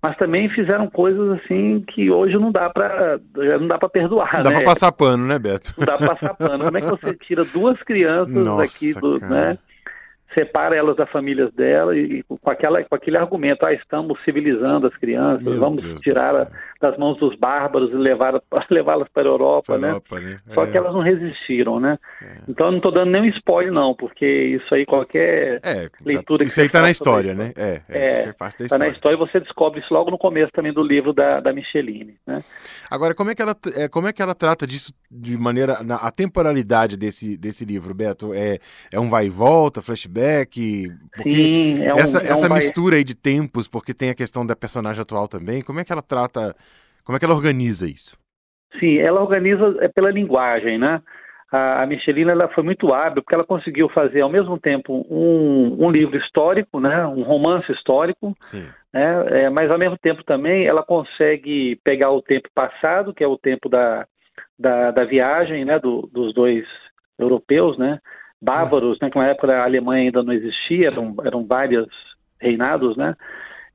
[0.00, 4.42] mas também fizeram coisas assim que hoje não dá para não dá para perdoar, Não
[4.44, 4.56] dá né?
[4.56, 5.74] pra passar pano, né, Beto?
[5.76, 6.64] Não dá para passar pano.
[6.64, 9.34] Como é que você tira duas crianças Nossa, aqui do, cara.
[9.34, 9.58] né?
[10.34, 14.96] Separa elas das famílias dela e com aquela com aquele argumento, ah, estamos civilizando as
[14.96, 16.48] crianças, Meu vamos Deus tirar a-.
[16.80, 19.88] das mãos dos bárbaros e levar levá-las para a Europa, né?
[19.88, 20.38] Europa, né?
[20.54, 20.66] Só É.
[20.70, 21.98] que elas não resistiram, né?
[22.48, 26.54] Então eu não estou dando nenhum spoiler não, porque isso aí qualquer É, leitura isso
[26.54, 27.52] que aí você tá na história, né?
[27.56, 29.14] É, é, É, isso é parte da Está na história.
[29.14, 32.42] história e você descobre isso logo no começo também do livro da, da Micheline, né?
[32.90, 35.82] Agora, como é que ela, é, como é que ela trata disso de maneira.
[35.82, 38.32] Na, a temporalidade desse, desse livro, Beto?
[38.34, 38.58] É,
[38.92, 40.90] é um vai e volta, flashback?
[41.16, 44.10] Porque Sim, é um, essa, é um essa vai- mistura aí de tempos, porque tem
[44.10, 46.54] a questão da personagem atual também, como é que ela trata.
[47.08, 48.18] Como é que ela organiza isso?
[48.78, 51.00] Sim, ela organiza é, pela linguagem, né?
[51.50, 55.90] A, Michelina ela foi muito hábil porque ela conseguiu fazer ao mesmo tempo um, um
[55.90, 57.06] livro histórico, né?
[57.06, 58.36] Um romance histórico,
[58.92, 59.44] né?
[59.44, 63.38] É, mas ao mesmo tempo também ela consegue pegar o tempo passado, que é o
[63.38, 64.06] tempo da,
[64.58, 66.66] da, da viagem, né, do, dos dois
[67.18, 67.98] europeus, né,
[68.38, 71.88] bávaros, né, que na época a Alemanha ainda não existia, eram, eram vários
[72.38, 73.16] reinados, né,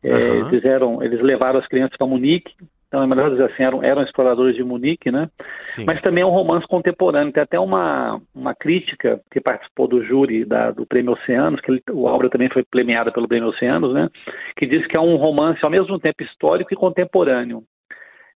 [0.03, 2.53] é, eram, eles levaram as crianças para Munique,
[2.93, 5.27] então é melhor dizer assim, eram, eram exploradores de Munique, né,
[5.65, 5.83] Sim.
[5.83, 7.33] mas também é um romance contemporâneo.
[7.33, 11.81] Tem até uma, uma crítica que participou do júri da- do Prêmio Oceanos, que ele,
[11.89, 14.09] a obra também foi premiada pelo Prêmio Oceanos, né?
[14.55, 17.63] Que diz que é um romance ao mesmo tempo histórico e contemporâneo.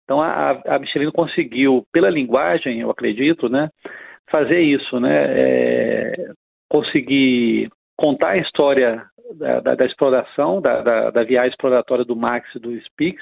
[0.03, 3.69] Então a, a Michelin conseguiu, pela linguagem, eu acredito, né,
[4.31, 5.25] fazer isso, né?
[5.27, 6.31] é,
[6.67, 9.03] conseguir contar a história
[9.35, 13.21] da, da- da exploração, da, da- da viagem exploratória do Max e do Spix,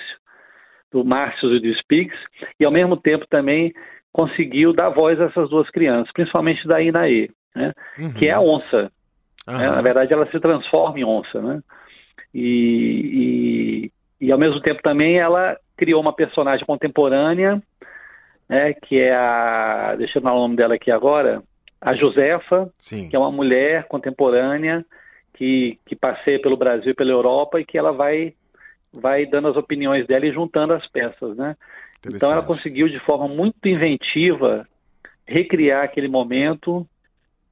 [0.96, 2.16] do Márcio e do Spix,
[2.58, 3.74] e ao mesmo tempo também
[4.14, 7.74] conseguiu dar voz a essas duas crianças, principalmente da Inaê, né?
[8.00, 8.14] Uhum.
[8.14, 8.84] que é a onça.
[9.46, 9.68] né?
[9.68, 9.76] Aham.
[9.76, 11.60] Na verdade, ela se transforma em onça, né?
[12.34, 17.62] E, e, e, ao mesmo tempo também ela criou uma personagem contemporânea,
[18.48, 18.74] né?
[18.74, 21.44] Que é a, deixa eu dar o nome dela aqui agora,
[21.82, 23.10] a Josefa, Sim.
[23.10, 24.86] que é uma mulher contemporânea
[25.34, 28.34] que, que passeia pelo Brasil e pela Europa e que ela vai
[29.00, 31.56] vai dando as opiniões dela e juntando as peças, né?
[32.08, 34.68] Então ela conseguiu de forma muito inventiva
[35.28, 36.86] recriar aquele momento,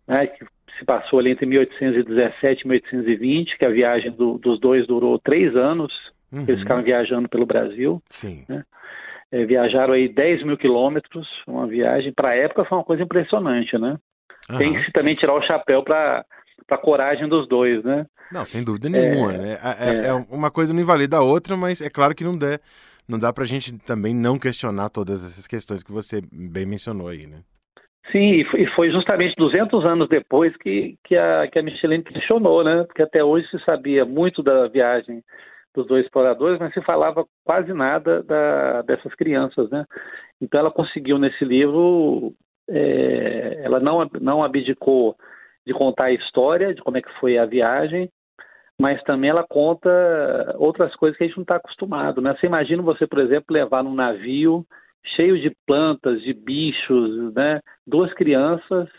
[0.08, 0.46] né, que
[0.78, 5.56] se passou ali entre 1817 e 1820, que a viagem do- dos dois durou três
[5.56, 5.92] anos,
[6.32, 6.46] Uhum.
[6.48, 8.46] eles ficaram viajando pelo Brasil, Sim.
[9.32, 13.76] Eh, viajaram aí 10 mil quilômetros, uma viagem, para a época foi uma coisa impressionante,
[13.80, 13.98] né?
[14.60, 14.80] Tem Aham.
[14.80, 16.24] que se também tirar o chapéu para
[16.70, 18.06] a coragem dos dois, né?
[18.32, 19.54] Não, sem dúvida nenhuma, É, né?
[19.54, 20.08] É, é- é.
[20.08, 22.60] é uma coisa não invalida a outra, mas é claro que não dá,
[23.08, 27.28] não dá pra gente também não questionar todas essas questões que você bem mencionou aí,
[27.28, 27.40] né?
[28.12, 32.02] Sim, e foi- e foi justamente 200 anos depois que, que, a, que a Michelin
[32.02, 32.84] questionou, né?
[32.84, 35.24] Porque até hoje se sabia muito da viagem
[35.76, 39.86] dos dois exploradores, mas se falava quase nada da, dessas crianças, né?
[40.42, 42.34] Então ela conseguiu nesse livro,
[42.70, 45.16] é, ela não, não abdicou
[45.66, 48.10] de contar a história, de como é que foi a viagem,
[48.80, 52.36] mas também ela conta outras coisas que a gente não está acostumado, né?
[52.36, 54.66] Você imagina você, por exemplo, levar num navio
[55.16, 57.62] cheio de plantas, de bichos, né?
[57.86, 58.90] Duas crianças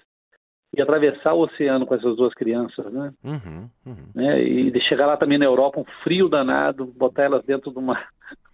[0.77, 3.13] e atravessar o oceano com essas duas crianças, né?
[3.23, 4.09] Uhum, uhum.
[4.15, 4.43] né?
[4.43, 8.03] E de chegar lá também na Europa, um frio danado, botar elas dentro de uma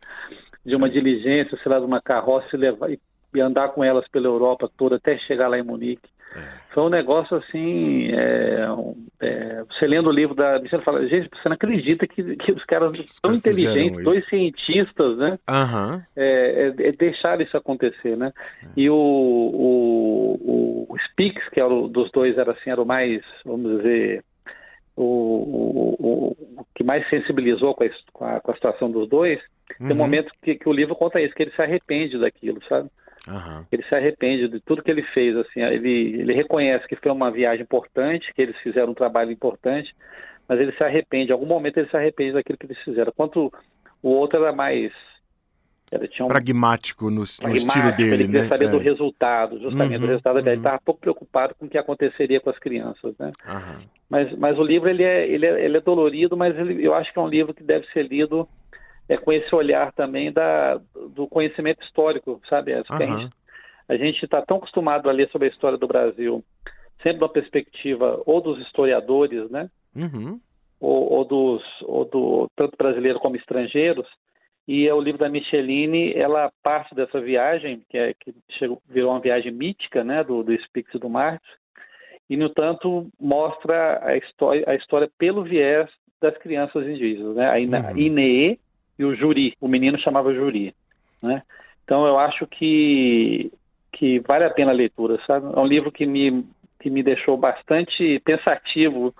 [0.65, 3.01] de uma diligência, sei lá, de uma carroça e levar e,
[3.35, 6.09] e andar com elas pela Europa toda até chegar lá em Munique.
[6.73, 8.67] Foi um negócio assim, é,
[9.21, 12.65] é, você lendo o livro da Michelle fala, gente, você não acredita que, que os
[12.65, 15.37] caras tão caras fizeram inteligentes, dois cientistas, né?
[15.49, 16.03] Aham.
[16.17, 18.33] é, é, é deixar isso acontecer, né?
[18.77, 23.21] E o, o, o Spix, que era o, dos dois era assim, era o mais,
[23.45, 24.25] vamos dizer,
[24.97, 29.41] o, o, o, que mais sensibilizou com a, com a, com a situação dos dois,
[29.79, 29.97] tem um Uhum.
[29.97, 32.91] momento que, que o livro conta isso, que ele se arrepende daquilo, sabe?
[33.29, 33.67] Aham.
[33.71, 37.31] Ele se arrepende de tudo que ele fez, assim, ele, ele reconhece que foi uma
[37.31, 39.95] viagem importante, que eles fizeram um trabalho importante,
[40.49, 43.13] mas ele se arrepende, em algum momento ele se arrepende daquilo que eles fizeram.
[43.15, 43.53] Quanto
[44.03, 44.93] o outro era mais...
[45.93, 48.49] Era, um, Pragmático no, no estilo pragmático, dele, ele queria né?
[48.49, 48.83] saber do É.
[48.83, 50.47] resultado, justamente Uhum, do resultado uhum.
[50.47, 53.33] Ele estava pouco preocupado com o que aconteceria com as crianças, né?
[53.47, 53.83] Aham.
[54.09, 57.13] Mas, mas o livro ele é, ele é, ele é dolorido, mas ele- eu acho
[57.13, 58.49] que é um livro que deve ser lido
[59.11, 60.81] é, com esse olhar também da,
[61.15, 62.73] do conhecimento histórico, sabe?
[62.85, 63.03] Porque
[63.89, 66.45] a gente- está tão acostumado a ler sobre a história do Brasil,
[67.03, 69.69] sempre da perspectiva ou dos historiadores, né?
[69.97, 70.39] Uhum.
[70.81, 74.07] ou, ou dos ou do tanto brasileiro como estrangeiros
[74.69, 79.11] e é o livro da Micheline ela parte dessa viagem que é que chegou, virou
[79.11, 81.43] uma viagem mítica né do do Spix e do Martins
[82.31, 85.91] e no tanto mostra a história a história pelo viés
[86.23, 87.99] das crianças indígenas né a Ina, Uhum.
[89.01, 90.75] E o Juri o menino chamava Juri
[91.23, 91.43] né
[91.85, 93.51] então eu acho que
[93.93, 96.45] que vale a pena a leitura sabe é um livro que me
[96.79, 99.15] que me deixou bastante pensativo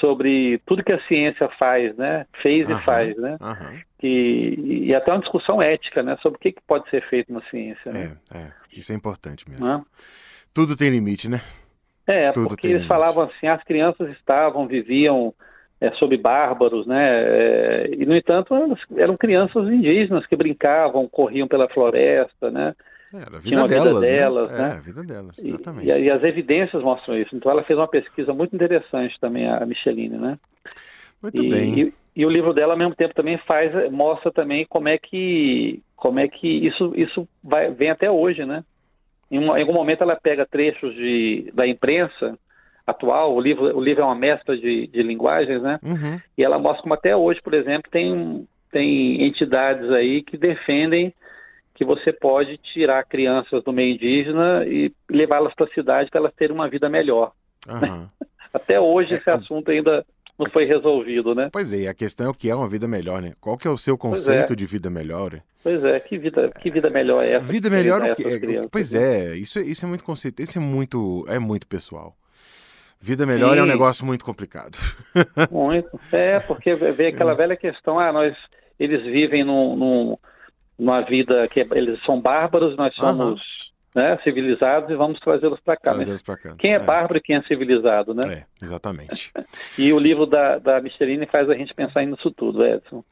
[0.00, 2.26] sobre tudo que a ciência faz, né?
[2.42, 2.78] Fez Aham.
[2.78, 3.36] e faz, né?
[3.40, 3.80] Aham.
[4.02, 6.16] E, e até uma discussão ética, né?
[6.22, 8.16] Sobre o que, que pode ser feito na ciência, né?
[8.32, 8.52] É, é.
[8.72, 9.66] Isso é importante mesmo.
[9.66, 9.82] Né?
[10.54, 11.40] Tudo tem limite, né?
[12.06, 12.88] É, Tudo porque eles limite.
[12.88, 15.34] falavam assim, as crianças estavam, viviam
[15.80, 17.08] é, sob bárbaros, né?
[17.08, 22.74] É, e no entanto elas eram crianças indígenas que brincavam, corriam pela floresta, né?
[23.12, 24.58] Era a vida uma vida delas, delas, né?
[24.58, 24.68] né?
[24.68, 25.88] É, a vida delas, E, exatamente.
[25.90, 27.34] e, e as evidências mostram isso.
[27.34, 30.38] Então ela fez uma pesquisa muito interessante também, a Micheline, né?
[31.22, 31.80] Muito e, bem.
[31.80, 35.80] e- e o livro dela, ao mesmo tempo, também faz, mostra também como é que,
[35.94, 38.64] como é que isso, isso vai, vem até hoje, né?
[39.30, 42.36] Em, um- em algum momento ela pega trechos de, da imprensa
[42.88, 45.78] atual, o livro, o livro é uma mescla de, de linguagens, né?
[45.82, 46.18] Uhum.
[46.36, 51.12] E ela mostra como até hoje, por exemplo, tem, tem entidades aí que defendem
[51.74, 56.34] que você pode tirar crianças do meio indígena e levá-las para a cidade para elas
[56.34, 57.32] terem uma vida melhor.
[57.68, 58.08] Aham.
[58.52, 60.04] Até hoje esse assunto ainda
[60.38, 61.50] não foi resolvido, né?
[61.52, 63.32] Pois é, e a questão é o que é uma vida melhor, né?
[63.40, 64.56] Qual que é o seu Pois conceito é.
[64.56, 65.40] de vida melhor?
[65.62, 67.44] Pois é, que vida, que vida melhor é essa?
[67.44, 69.32] Vida melhor dá o que é, Pois né?
[69.32, 72.16] é, isso, é- isso é muito conceito, isso é muito, é muito pessoal.
[73.00, 73.70] Vida melhor é um Sim.
[73.70, 74.76] negócio muito complicado.
[75.50, 75.98] Muito.
[76.12, 78.36] É, porque vem aquela velha questão, ah, nós,
[78.78, 80.18] eles vivem num, num-
[80.78, 83.40] numa vida que é- eles são bárbaros, nós somos
[83.94, 85.94] né, civilizados e vamos trazê-los para cá.
[85.94, 86.54] Mas vezes pra cá.
[86.58, 88.22] quem é, bárbaro e quem é civilizado, né?
[88.60, 89.32] É, exatamente.
[89.78, 93.02] E o livro da, da Micheline faz a gente pensar nisso tudo, Edson.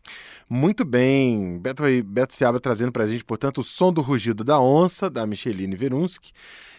[0.50, 5.08] Muito bem, Beto, Beto Seabra trazendo pra gente, portanto, o som do rugido da onça,
[5.08, 6.32] da Micheline Verunsky.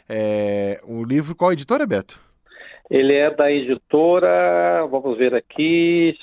[0.09, 2.19] É, o livro, qual editora, Beto?
[2.89, 6.17] Ele é da editora, vamos ver aqui,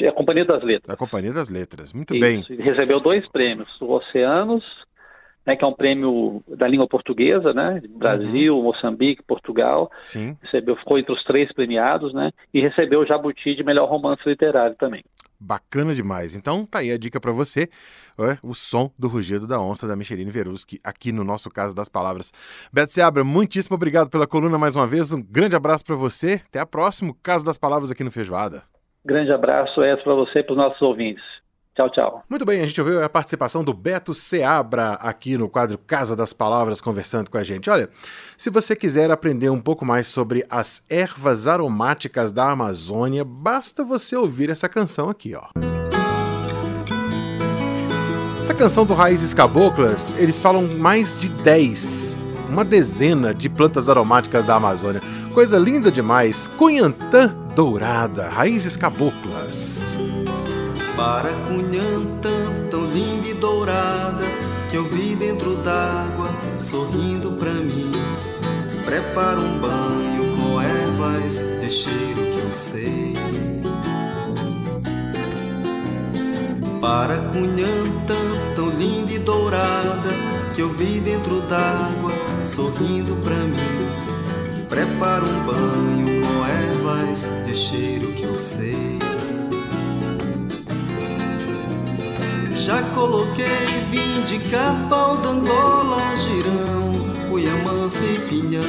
[0.00, 0.88] é a Companhia das Letras.
[0.88, 1.92] Da Companhia das Letras.
[1.92, 2.44] Muito Isso, bem.
[2.58, 4.64] Recebeu dois prêmios, o Oceanos,
[5.46, 8.62] né, que é um prêmio da língua portuguesa, né, Brasil, Uhum.
[8.64, 10.36] Moçambique, Portugal, Sim.
[10.42, 14.76] recebeu, ficou entre os três premiados, né, e recebeu o Jabuti de melhor romance literário
[14.76, 15.02] também.
[15.42, 16.36] Bacana demais.
[16.36, 17.70] Então, tá aí a dica pra você,
[18.18, 21.88] é, o som do rugido da onça da Micheline Veruski, aqui no nosso caso das
[21.88, 22.30] palavras.
[22.70, 25.14] Beto Seabra, muitíssimo obrigado pela coluna mais uma vez.
[25.14, 26.42] Um grande abraço pra você.
[26.46, 28.62] Até a próxima, Caso das Palavras aqui no Feijoada.
[29.02, 31.24] Grande abraço, Edson, para você e para os nossos ouvintes.
[31.80, 32.24] Tchau, tchau.
[32.28, 36.30] Muito bem, a gente ouviu a participação do Beto Seabra aqui no quadro Casa das
[36.30, 37.70] Palavras conversando com a gente.
[37.70, 37.88] Olha,
[38.36, 44.14] se você quiser aprender um pouco mais sobre as ervas aromáticas da Amazônia, basta você
[44.14, 45.44] ouvir essa canção aqui, ó.
[48.38, 52.18] Essa canção do Raízes Caboclas, eles falam mais de 10,
[52.50, 55.00] uma dezena de plantas aromáticas da Amazônia.
[55.32, 56.46] Coisa linda demais.
[56.46, 59.96] Cunhantã Dourada, Raízes Caboclas.
[60.96, 64.24] Para Cunhantã, tão linda e dourada,
[64.68, 67.90] que eu vi dentro d'água, sorrindo pra mim.
[68.84, 73.14] Prepara um banho com ervas de cheiro que eu sei.
[76.80, 78.16] Para Cunhantã,
[78.56, 80.10] tão linda e dourada,
[80.54, 82.10] que eu vi dentro d'água,
[82.42, 84.00] sorrindo pra mim.
[84.68, 88.98] Prepara um banho com ervas de cheiro que eu sei.
[92.70, 96.92] Já coloquei vim de capau, dangola, girão,
[97.28, 98.62] cuiamança e pinhão.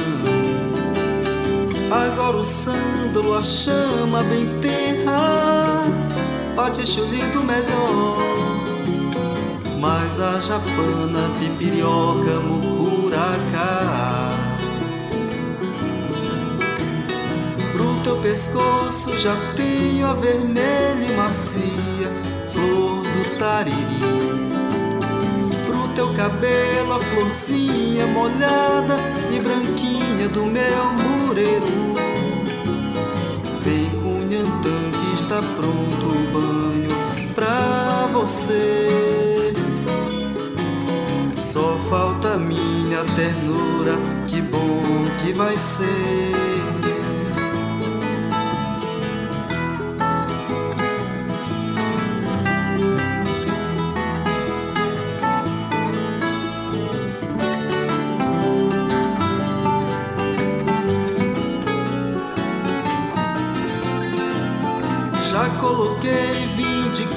[1.88, 5.84] Agora o sândalo, a chama bem terra,
[6.56, 8.16] bate chulido melhor.
[9.78, 14.30] Mas a japana, pipirioca, mucuracá.
[17.70, 22.31] Pro teu pescoço já tenho a vermelha e macia
[23.42, 23.74] tariri.
[25.66, 28.96] Pro teu cabelo a florzinha molhada
[29.34, 31.66] e branquinha do meu mureiro.
[33.64, 36.90] Vem Cunhantã que está pronto o banho
[37.34, 39.52] pra você.
[41.36, 46.41] Só falta minha ternura, que bom que vai ser.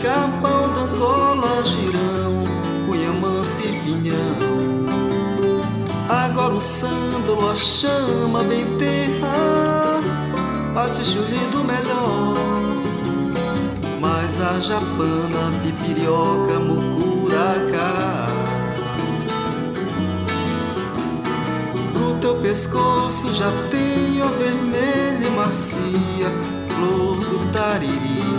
[0.06, 2.44] Capão, dangola, girão,
[2.86, 4.86] cuiamança e pinhão.
[6.08, 10.00] Agora o sândalo, a chama bem terra,
[10.76, 12.36] bate chulido melhor.
[14.00, 18.28] Mas a japana, pipirioca, mucuracá.
[21.94, 26.30] Pro teu pescoço já tenho a vermelha macia
[26.70, 28.35] flor do tariri.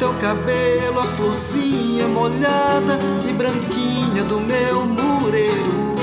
[0.00, 2.98] Teu cabelo a florzinha molhada
[3.28, 5.94] e branquinha do meu mureiro.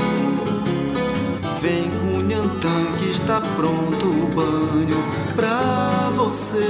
[1.60, 5.02] Vem Cunhantã que está pronto o banho
[5.34, 6.64] pra você.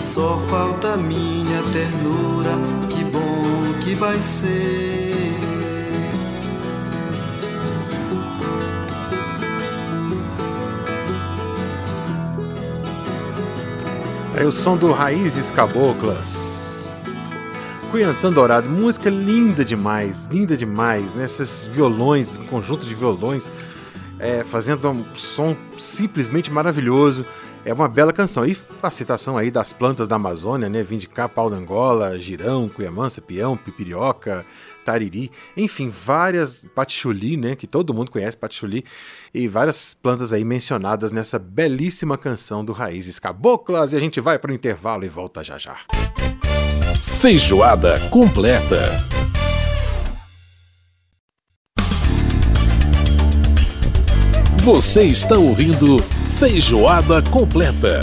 [0.00, 2.58] Só falta minha ternura,
[2.90, 5.07] que bom que vai ser.
[14.38, 16.96] Aí o som do Raízes Caboclas.
[17.90, 21.24] Cunhantã Dourado, música linda demais, linda demais, né?
[21.24, 23.50] Esses violões, um conjunto de violões,
[24.16, 27.26] é, fazendo um som simplesmente maravilhoso.
[27.68, 28.46] É uma bela canção.
[28.46, 30.86] E a citação aí das plantas da Amazônia, né?
[31.12, 34.46] Cá, pau da Angola, girão, cuiamança, peão, pipirioca,
[34.86, 38.86] tariri, enfim, várias patchouli, né, que todo mundo conhece patchouli,
[39.34, 44.38] e várias plantas aí mencionadas nessa belíssima canção do Raízes Caboclas, e a gente vai
[44.38, 45.76] para o intervalo e volta já já.
[47.20, 48.78] Feijoada completa.
[54.64, 55.98] Você está ouvindo
[56.38, 58.00] Feijoada completa.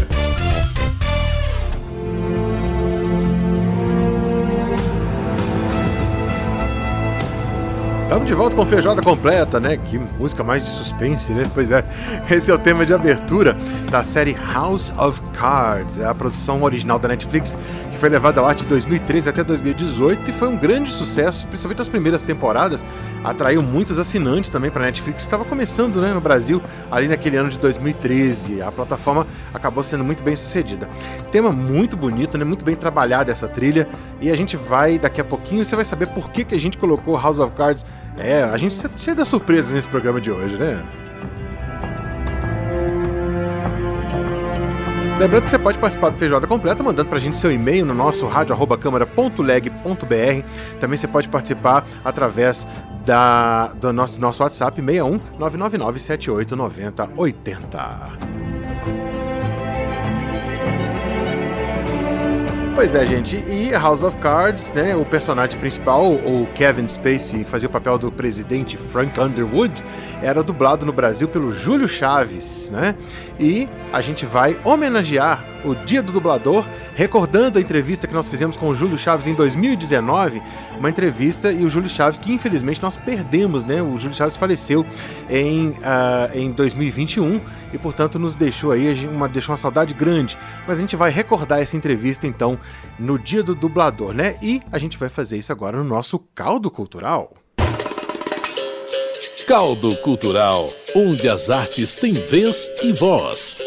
[8.04, 9.78] Estamos de volta com Feijoada Completa, né?
[9.78, 11.44] Que música mais de suspense, né?
[11.54, 11.86] Pois é,
[12.30, 13.56] esse é o tema de abertura
[13.90, 17.58] da série House of Cards, é a produção original da Netflix,
[17.96, 21.80] que foi levada ao ar de 2013 até 2018 e foi um grande sucesso, principalmente
[21.80, 22.84] nas primeiras temporadas.
[23.24, 27.38] Atraiu muitos assinantes também para a Netflix, que estava começando né, no Brasil ali naquele
[27.38, 28.62] ano de 2013.
[28.62, 30.90] A plataforma acabou sendo muito bem sucedida.
[31.32, 32.44] Tema muito bonito, né?
[32.44, 33.88] Muito bem trabalhada essa trilha.
[34.20, 36.78] E a gente vai, daqui a pouquinho, você vai saber por que, que a gente
[36.78, 37.86] colocou House of Cards
[38.18, 41.05] é, a gente está cheio de surpresas nesse programa de hoje, né?
[45.18, 48.28] Lembrando que você pode participar do Feijoada Completa mandando pra gente seu e-mail no nosso
[48.28, 50.46] rádio.câmara.leg.br.
[50.78, 52.68] Também você pode participar através
[53.06, 58.55] da, do nosso, nosso WhatsApp 61 999 78 90 80.
[62.76, 63.38] Pois é, gente.
[63.38, 64.98] E House of Cards, né?
[64.98, 69.82] O personagem principal, o Kevin Spacey, que fazia o papel do presidente Frank Underwood,
[70.22, 72.94] era dublado no Brasil pelo Júlio Chaves, né?
[73.40, 78.56] E a gente vai homenagear o Dia do Dublador, recordando a entrevista que nós fizemos
[78.56, 80.42] com o Júlio Chaves em 2019,
[80.78, 83.82] uma entrevista e o Júlio Chaves que infelizmente nós perdemos, né?
[83.82, 84.86] O Júlio Chaves faleceu
[85.30, 85.76] em, uh,
[86.34, 87.42] em 2021
[87.74, 90.38] e portanto nos deixou aí uma deixou uma saudade grande.
[90.68, 92.58] Mas a gente vai recordar essa entrevista então
[93.00, 94.36] no Dia do Dublador, né?
[94.42, 97.34] E a gente vai fazer isso agora no nosso caldo cultural.
[99.48, 103.60] Caldo Cultural, onde as artes têm vez e voz.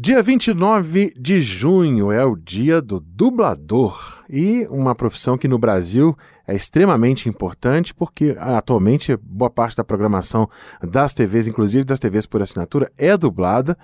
[0.00, 4.22] Dia 29 de junho é o dia do dublador.
[4.30, 10.48] E uma profissão que no Brasil é extremamente importante porque atualmente boa parte da programação
[10.80, 13.76] das TVs, inclusive das TVs por assinatura, é dublada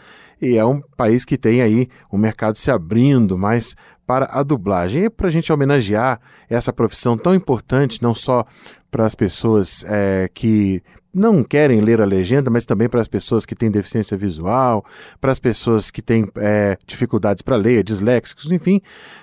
[0.44, 3.74] e é um país que tem aí o um mercado se abrindo mais
[4.06, 5.04] para a dublagem.
[5.04, 8.44] E para a gente homenagear essa profissão tão importante, não só
[8.90, 10.82] para as pessoas é, que
[11.14, 14.84] não querem ler a legenda, mas também para as pessoas que têm deficiência visual,
[15.20, 18.80] para as pessoas que têm é, dificuldades para ler, disléxicos, enfim,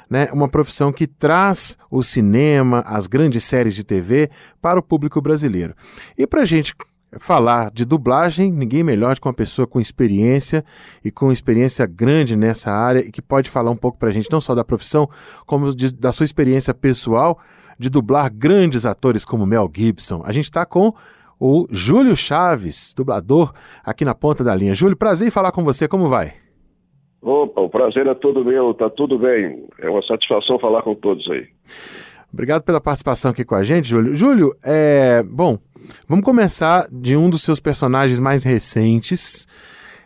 [0.09, 4.30] né, uma profissão que traz o cinema, as grandes séries de TV
[4.61, 5.76] para o público brasileiro.
[6.17, 6.74] E para a gente
[7.20, 10.64] falar de dublagem, ninguém melhor que uma pessoa com experiência
[11.03, 14.32] e com experiência grande nessa área e que pode falar um pouco para a gente
[14.32, 15.07] não só da profissão,
[15.45, 17.38] como de, da sua experiência pessoal
[17.78, 20.22] de dublar grandes atores como Mel Gibson.
[20.26, 20.93] A gente está com
[21.39, 23.51] o Júlio Chaves, dublador,
[23.84, 24.76] aqui na ponta da linha.
[24.76, 26.34] Júlio, prazer em falar com você, como vai?
[27.22, 29.68] Opa, o prazer é todo meu, tá tudo bem.
[29.80, 31.47] É uma satisfação falar com todos aí.
[32.34, 34.15] Obrigado pela participação aqui com a gente, Júlio.
[34.15, 35.23] Júlio, é...
[35.23, 35.57] bom,
[36.07, 39.45] vamos começar de um dos seus personagens mais recentes,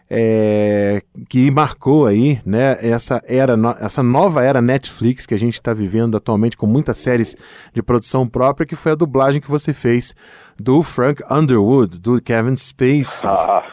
[0.10, 5.74] é, que marcou aí, né, essa era, essa nova era Netflix que a gente está
[5.74, 7.36] vivendo atualmente com muitas séries
[7.74, 10.16] de produção própria, que foi a dublagem que você fez
[10.60, 13.30] do Frank Underwood, do Kevin Spacey.
[13.30, 13.68] Ah.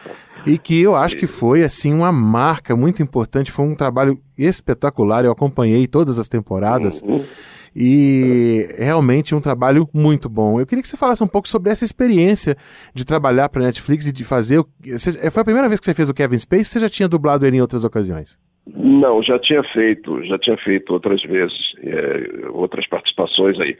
[0.45, 5.23] E que eu acho que foi assim uma marca muito importante, foi um trabalho espetacular.
[5.23, 7.01] Eu acompanhei todas as temporadas.
[7.01, 7.23] Uhum
[7.75, 10.59] e realmente um trabalho muito bom.
[10.59, 12.55] Eu queria que você falasse um pouco sobre essa experiência
[12.93, 14.63] de trabalhar para Netflix e de fazer.
[14.85, 16.65] Você, foi a primeira vez que você fez o Kevin Space?
[16.65, 18.37] Você já tinha dublado ele em outras ocasiões?
[18.65, 23.75] Não, já tinha feito, já tinha feito outras vezes, é, outras participações aí.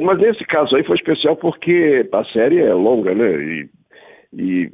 [0.00, 3.28] Mas nesse caso aí foi especial porque a série é longa, né?
[3.42, 3.68] E,
[4.32, 4.70] e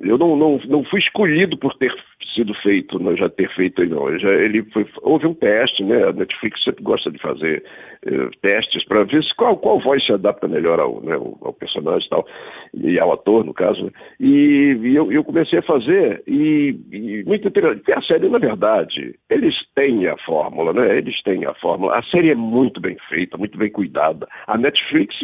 [0.00, 1.92] eu não, não, não fui escolhido por ter
[2.34, 4.18] sido feito, não, já ter feito não.
[4.18, 6.04] Já, ele foi, houve um teste, né?
[6.04, 7.62] A Netflix sempre gosta de fazer
[8.06, 12.06] eh, testes para ver se, qual, qual voz se adapta melhor ao, né, ao, personagem
[12.06, 12.26] e tal,
[12.72, 13.84] e ao ator, no caso.
[13.84, 13.90] Né?
[14.18, 17.92] E, e eu, eu, comecei a fazer, e, e muito interessante.
[17.92, 20.96] A série, na verdade, eles têm a fórmula, né?
[20.96, 21.98] Eles têm a fórmula.
[21.98, 24.26] A série é muito bem feita, muito bem cuidada.
[24.46, 25.14] A Netflix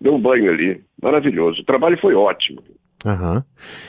[0.00, 1.60] deu um banho ali, maravilhoso.
[1.60, 2.62] O trabalho foi ótimo.
[3.04, 3.42] Uhum.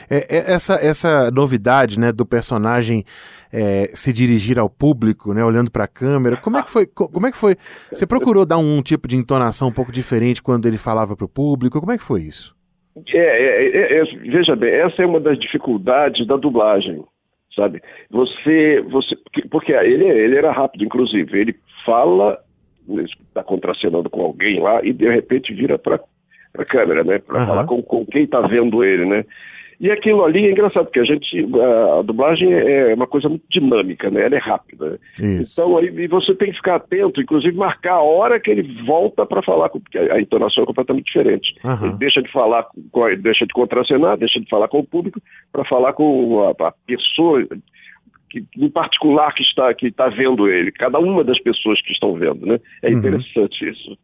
[0.10, 3.04] É, é, essa, essa novidade né, do personagem
[3.52, 6.88] é, se dirigir ao público, né, olhando para a câmera, como é que foi?
[6.88, 7.56] Como é que foi?
[7.92, 11.30] Você procurou dar um, tipo de entonação um pouco diferente quando ele falava para o
[11.30, 11.80] público?
[11.80, 12.56] Como é que foi isso?
[13.14, 17.04] É, é, é, é, veja bem, essa é uma das dificuldades da dublagem.
[17.56, 17.82] sabe?
[18.10, 19.16] Você, você,
[19.50, 21.56] porque- ele, ele era rápido, inclusive, ele
[21.86, 22.40] fala,
[23.28, 26.00] está contracenando com alguém lá e de repente vira para
[26.58, 27.20] a câmera, né?
[27.20, 27.48] Para Aham.
[27.48, 29.26] falar com, com quem está vendo ele, né?
[29.80, 33.44] E aquilo ali é engraçado, porque a gente, a, a dublagem é uma coisa muito
[33.50, 34.26] dinâmica, né?
[34.26, 34.92] Ela é rápida.
[34.92, 34.98] né?
[35.20, 35.60] Isso.
[35.60, 39.26] Então aí e você tem que ficar atento, inclusive marcar a hora que ele volta
[39.26, 41.56] para falar, com- porque a, a entonação é completamente diferente.
[41.66, 41.88] Aham.
[41.88, 42.66] Ele deixa de falar,
[43.20, 45.20] deixa de contracenar, deixa de falar com o público
[45.52, 47.46] para falar com a, a pessoa
[48.30, 52.14] que, em particular que está que está vendo ele, cada uma das pessoas que estão
[52.14, 52.60] vendo, né?
[52.84, 52.94] É Uhum.
[53.00, 53.98] interessante isso.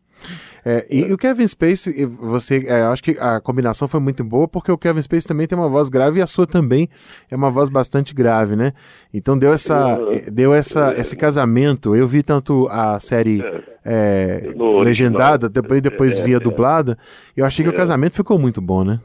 [0.66, 4.72] É, e o Kevin Spacey, você, é, acho que a combinação foi muito boa, porque
[4.72, 6.90] o Kevin Spacey também tem uma voz grave e a sua também
[7.32, 8.74] é uma voz bastante grave, né?
[9.14, 11.96] Então deu essa, eh, deu essa, esse casamento.
[11.96, 13.42] Eu vi tanto a série
[13.86, 14.80] é, original.
[14.82, 16.40] legendada, depois, depois É, via é.
[16.40, 16.98] dublada.
[17.36, 19.00] Eu achei que o casamento ficou muito bom, né?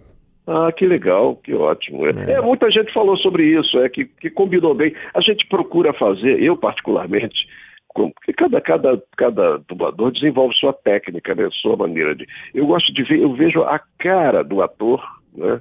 [0.47, 2.07] Ah, que legal, que ótimo.
[2.07, 4.95] É, é, muita gente falou sobre isso, é que, que combinou bem.
[5.15, 7.47] A gente procura fazer, eu particularmente,
[7.95, 12.27] porque cada, cada, cada dublador desenvolve sua técnica, né, sua maneira de.
[12.53, 15.61] Eu gosto de ver, eu vejo a cara do ator, né,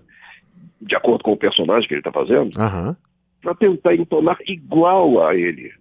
[0.82, 2.96] de acordo com o personagem que ele está fazendo, Aham,
[3.42, 5.72] para tentar entonar igual a ele.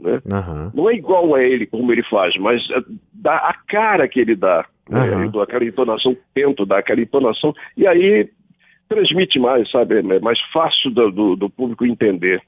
[0.00, 0.18] Né?
[0.32, 0.72] aham.
[0.74, 2.80] Não é igual a ele como ele faz, mas é,
[3.12, 4.64] dá a cara que ele dá.
[4.88, 5.24] Né?
[5.24, 8.30] Eu dou aquela entonação, tento dar aquela entonação, e aí
[8.88, 9.98] transmite mais, sabe?
[9.98, 12.42] É mais fácil do, do, do público entender.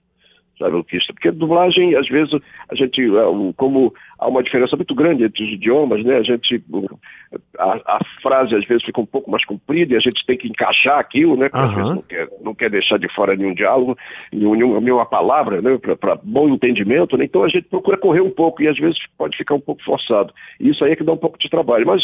[0.62, 1.12] Sabe o que isso?
[1.12, 2.32] Porque dublagem, às vezes,
[2.70, 3.92] a gente, o- como
[4.22, 6.16] há uma diferença muito grande entre os idiomas, né?
[6.16, 6.62] A gente,
[7.58, 10.48] a, a frase às vezes fica um pouco mais comprida e a gente tem que
[10.48, 11.48] encaixar aquilo, né?
[11.48, 11.76] Porque às Aham.
[11.76, 13.96] vezes não quer, não quer deixar de fora nenhum diálogo,
[14.32, 15.78] nenhum, nenhuma, nenhuma palavra, né?
[16.00, 17.24] Para bom entendimento, né?
[17.24, 20.32] Então a gente procura correr um pouco e às vezes pode ficar um pouco forçado.
[20.60, 21.86] E isso aí é que dá um pouco de trabalho.
[21.86, 22.02] Mas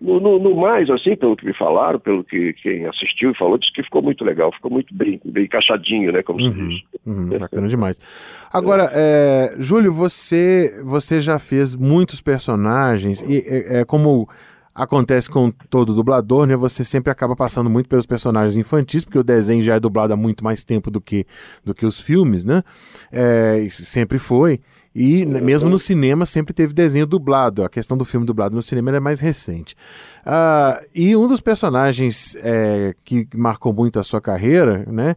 [0.00, 3.56] no, no- no mais, assim, pelo que me falaram, pelo que quem assistiu e falou,
[3.56, 6.22] disse que ficou muito legal, ficou muito bem, bem encaixadinho, né?
[6.22, 6.82] Como se diz.
[7.06, 7.98] Uhum, bacana demais.
[8.52, 14.28] Agora, é, Júlio, você, você já fez muitos personagens e é, é como
[14.74, 16.56] acontece com todo dublador, né?
[16.56, 20.16] Você sempre acaba passando muito pelos personagens infantis, porque o desenho já é dublado há
[20.16, 21.24] muito mais tempo do que,
[21.64, 22.64] do que os filmes, né?
[23.12, 24.60] É, sempre foi.
[24.94, 27.64] E né, mesmo no cinema sempre teve desenho dublado.
[27.64, 29.76] A questão do filme dublado no cinema é mais recente.
[30.24, 35.16] Ah, e um dos personagens é, que marcou muito a sua carreira, né?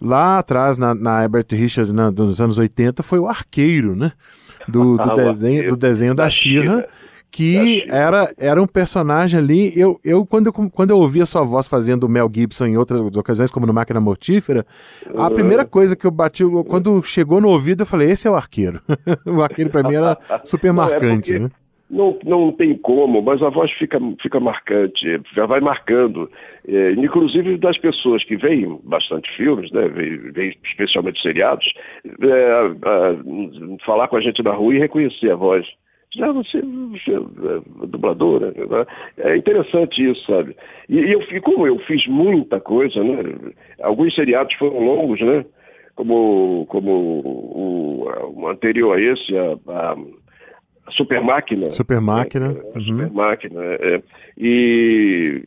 [0.00, 4.12] Lá atrás, na, na Herbert Richards, na, dos anos 80, foi o arqueiro, né?
[4.66, 6.88] Do, do desenho, do desenho da, Shira,
[7.30, 9.78] que era, era um personagem ali.
[9.78, 12.76] Eu, eu, quando, eu, quando eu ouvi a sua voz fazendo o Mel Gibson em
[12.76, 14.66] outras ocasiões, como no Máquina Mortífera,
[15.16, 18.34] a primeira coisa que eu bati, quando chegou no ouvido, eu falei: esse é o
[18.34, 18.80] arqueiro.
[19.26, 21.50] o arqueiro pra mim era super Não, é marcante, porque né?
[21.90, 26.30] Não, não tem como, mas a voz fica, fica marcante, já vai marcando.
[26.66, 31.64] É, inclusive das pessoas que veem bastante filmes, né, veem, especialmente seriados,
[32.04, 32.50] é,
[32.84, 35.66] a- falar com a gente na rua e reconhecer a voz.
[36.14, 38.48] Já você, você é dubladora.
[38.52, 38.86] Né?
[39.18, 40.54] É interessante isso, sabe?
[40.88, 43.22] E, e eu, como eu fiz muita coisa, né?
[43.82, 45.44] Alguns seriados foram longos, né?
[45.94, 49.96] Como, como o, o anterior a esse, a a
[50.92, 51.70] Super Máquina.
[51.70, 52.60] Super Máquina, né?
[52.74, 52.84] A uhum.
[52.84, 53.60] Super Máquina.
[53.62, 54.02] é.
[54.36, 55.42] E.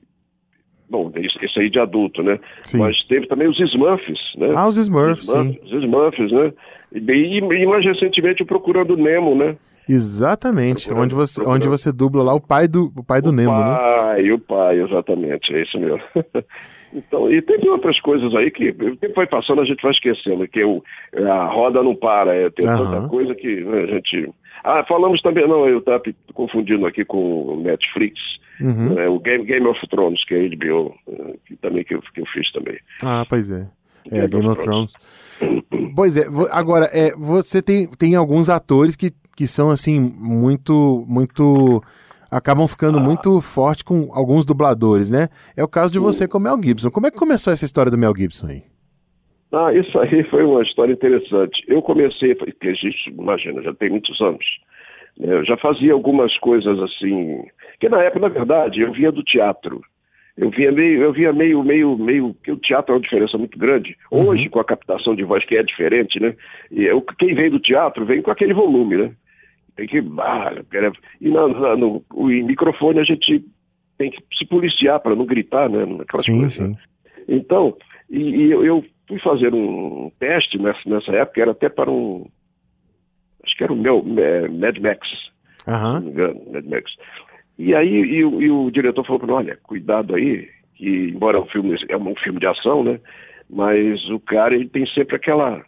[0.89, 2.37] Bom, esse, esse aí de adulto, né?
[2.63, 2.79] Sim.
[2.79, 4.53] Mas teve também os Smurfs, né?
[4.53, 5.57] Ah, os Smurfs, sim.
[5.63, 6.53] Os Smurfs, né?
[6.93, 9.55] E, e, e mais recentemente o Procurando Nemo, né?
[9.93, 11.55] Exatamente, Procurando- onde você, procurando.
[11.59, 13.75] onde você dubla lá o pai do, o pai do Nemo, né?
[13.75, 15.99] pai, o pai, exatamente, é isso mesmo.
[16.93, 20.47] então, e teve outras coisas aí que o tempo vai passando, a gente vai esquecendo,
[20.47, 20.83] que o,
[21.27, 22.91] a roda não para, é, tem Aham.
[22.91, 24.29] tanta coisa que né, a gente.
[24.63, 28.19] Ah, falamos também, não, eu estava confundindo aqui com o Netflix,
[28.59, 28.93] Uhum.
[28.93, 32.21] né, o Game, Game of Thrones, que é HBO, eh, que também que eu, que
[32.21, 32.77] eu fiz também.
[33.03, 33.65] Ah, pois é.
[34.11, 34.93] É, Game of Thrones.
[35.95, 41.81] Pois é, agora, é, você tem, tem alguns atores que, que são, assim, muito, muito...
[42.29, 45.27] Acabam ficando muito forte com alguns dubladores, né?
[45.55, 46.89] É o caso de você com o Mel Gibson.
[46.89, 48.63] Como é que começou essa história do Mel Gibson aí?
[49.51, 51.61] Ah, isso aí foi uma história interessante.
[51.67, 54.45] Eu comecei, porque a gente, imagina, já tem muitos anos.
[55.19, 57.43] né, Eu já fazia algumas coisas assim,
[57.79, 59.81] que na época, na verdade, eu via do teatro.
[60.37, 63.59] Eu via meio, eu via meio, meio, meio, que o teatro é uma diferença muito
[63.59, 63.97] grande.
[64.09, 66.33] Hoje, com a captação de voz que é diferente, né?
[66.71, 69.11] E eu, quem vem do teatro vem com aquele volume, né?
[69.75, 69.99] Tem que.
[70.19, 73.43] Ah, quero- e na, na- no o microfone a gente
[73.97, 75.83] tem que se policiar para não gritar, né?
[76.01, 76.67] Aquelas Sim, coisas, sim.
[76.69, 76.75] né?
[77.27, 77.77] Então,
[78.09, 82.25] e, e eu, eu fui fazer um teste nessa, nessa época, era até para um.
[83.43, 85.07] Acho que era o meu é, Mad Max,
[85.63, 85.93] se Aham.
[85.93, 86.91] não me engano, Mad Max.
[87.57, 91.39] E aí e, o- e o diretor falou para mim, olha, cuidado aí, que embora
[91.39, 92.99] o filme é um filme de ação, né?
[93.49, 95.63] Mas o cara ele tem sempre aquela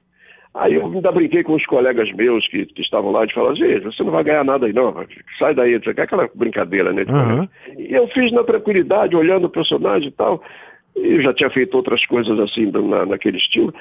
[0.55, 3.83] Aí eu ainda brinquei com os colegas meus que, que estavam lá de falar, gente,
[3.85, 4.93] você não vai ganhar nada aí não,
[5.39, 7.01] sai daí, aquela brincadeira, né?
[7.03, 7.49] colega.
[7.77, 10.43] E eu fiz na tranquilidade, olhando o personagem e tal,
[10.95, 13.73] e já tinha feito outras coisas assim na, naquele estilo,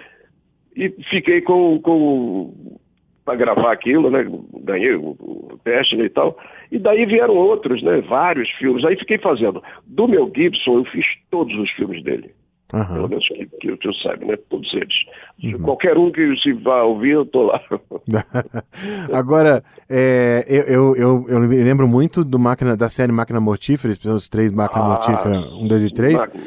[0.75, 2.79] e fiquei com, com
[3.25, 4.27] para gravar aquilo, né?
[4.65, 6.37] Ganhei o, o teste né, e tal.
[6.71, 8.01] E daí vieram outros, né?
[8.01, 8.85] Vários filmes.
[8.85, 9.63] Aí fiquei fazendo.
[9.87, 12.33] Do Mel Gibson, eu fiz todos os filmes dele.
[12.73, 12.95] Aham.
[12.95, 14.37] Pelo menos que, que, que eu saiba, né?
[14.49, 15.59] Todos eles.
[15.63, 17.61] Qualquer um que se vá ouvir, eu tô lá.
[19.13, 23.93] Agora, é, eu, eu, eu, eu me lembro muito do máquina, da série Máquina Mortífera,
[24.15, 26.15] os três Máquina Ah, Mortífera, 1, 2 e 3.
[26.15, 26.45] Máquina.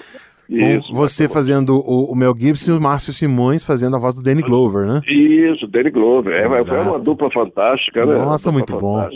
[0.47, 3.99] Com Isso, você Máquina fazendo o, o Mel Gibson e o Márcio Simões fazendo a
[3.99, 5.01] voz do Danny Glover, né?
[5.07, 6.33] Isso, Danny Glover.
[6.33, 8.15] É, foi uma dupla fantástica, né?
[8.15, 9.09] Nossa, dupla muito bom.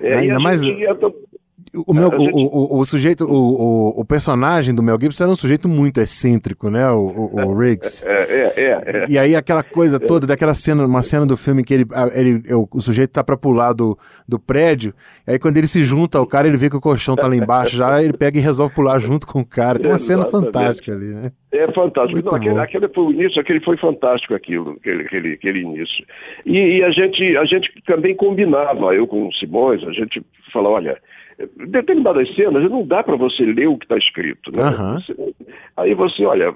[0.00, 0.84] É, Ainda mais- gente
[1.74, 5.32] O, Mel, A gente- o, o, o sujeito, o, o, personagem do Mel Gibson era
[5.32, 6.90] um sujeito muito excêntrico, né?
[6.90, 8.06] O, o, o Riggs.
[8.06, 9.06] É, é, é, é.
[9.08, 12.80] E aí aquela coisa toda, daquela cena, uma cena do filme que ele, ele o,
[12.80, 13.98] sujeito tá pra pular do,
[14.28, 14.92] do prédio,
[15.26, 17.74] aí quando ele se junta ao cara, ele vê que o colchão tá lá embaixo
[17.74, 19.78] já, ele pega e resolve pular junto com o cara.
[19.78, 21.32] Tem uma cena fantástica ali, né?
[21.52, 22.12] É fantástico.
[22.12, 26.04] Muito Não, aquele, aquele foi o início, aquele foi fantástico aquilo, aquele, aquele, aquele início.
[26.44, 30.68] E, e a, gente, a gente também combinava, eu com o Simões, a gente fala,
[30.68, 30.98] olha,
[31.68, 34.50] determinadas cenas não dá para você ler o que está escrito.
[34.54, 34.62] Né?
[35.06, 35.34] Você-
[35.76, 36.52] aí você, olha,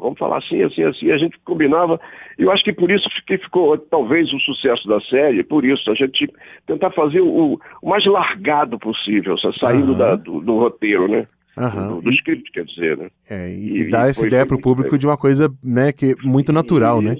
[0.00, 1.98] vamos falar assim, assim, assim, a gente combinava.
[2.38, 5.90] E eu acho que por isso que ficou talvez o sucesso da série, por isso,
[5.90, 6.28] a gente
[6.66, 9.98] tentar fazer o, o mais largado possível, sa- saindo Aham.
[9.98, 11.26] da- do, do roteiro, né?
[11.58, 11.88] Aham.
[11.94, 13.08] Do, do E- script, quer dizer, né?
[13.30, 16.12] É, e, E- e e essa ideia pro muito público de uma coisa, né, que
[16.12, 17.16] é muito natural, né?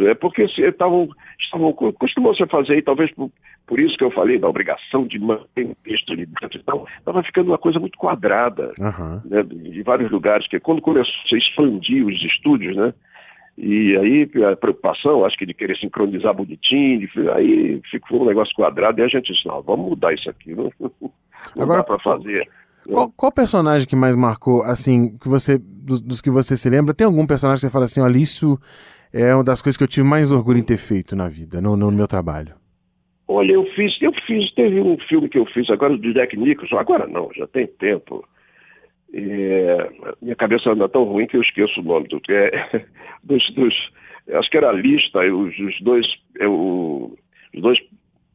[0.00, 0.08] Isso.
[0.08, 1.08] É porque estavam,
[1.40, 3.30] estavam costumou-se a fazer, e talvez por,
[3.66, 6.86] por isso que eu falei da obrigação de manter um texto ali dentro e tal,
[6.98, 9.22] estava ficando uma coisa muito quadrada, Aham.
[9.24, 12.92] né, de vários lugares, que quando começou a expandir os estúdios, né,
[13.58, 18.54] e aí a preocupação, acho que de querer sincronizar bonitinho, de- aí ficou um negócio
[18.54, 21.98] quadrado, e a gente disse, não, vamos mudar isso aqui, não, não Agora, dá para
[21.98, 22.48] fazer.
[22.88, 26.94] Qual, qual personagem que mais marcou, assim, que você, dos, dos que você se lembra?
[26.94, 28.58] Tem algum personagem que você fala assim, olha, isso
[29.12, 31.76] é uma das coisas que eu tive mais orgulho em ter feito na vida, no,
[31.76, 32.54] no meu trabalho?
[33.28, 36.76] Olha, eu fiz, eu fiz, teve um filme que eu fiz agora do Jack Nicholson,
[36.78, 38.24] agora não, já tem tempo.
[39.12, 39.90] É,
[40.22, 42.84] minha cabeça anda tão ruim que eu esqueço o nome do é,
[43.24, 43.74] dos, dos
[44.32, 46.06] acho que era a lista, os, os dois,
[46.38, 47.16] é, o-
[47.54, 47.78] os dois,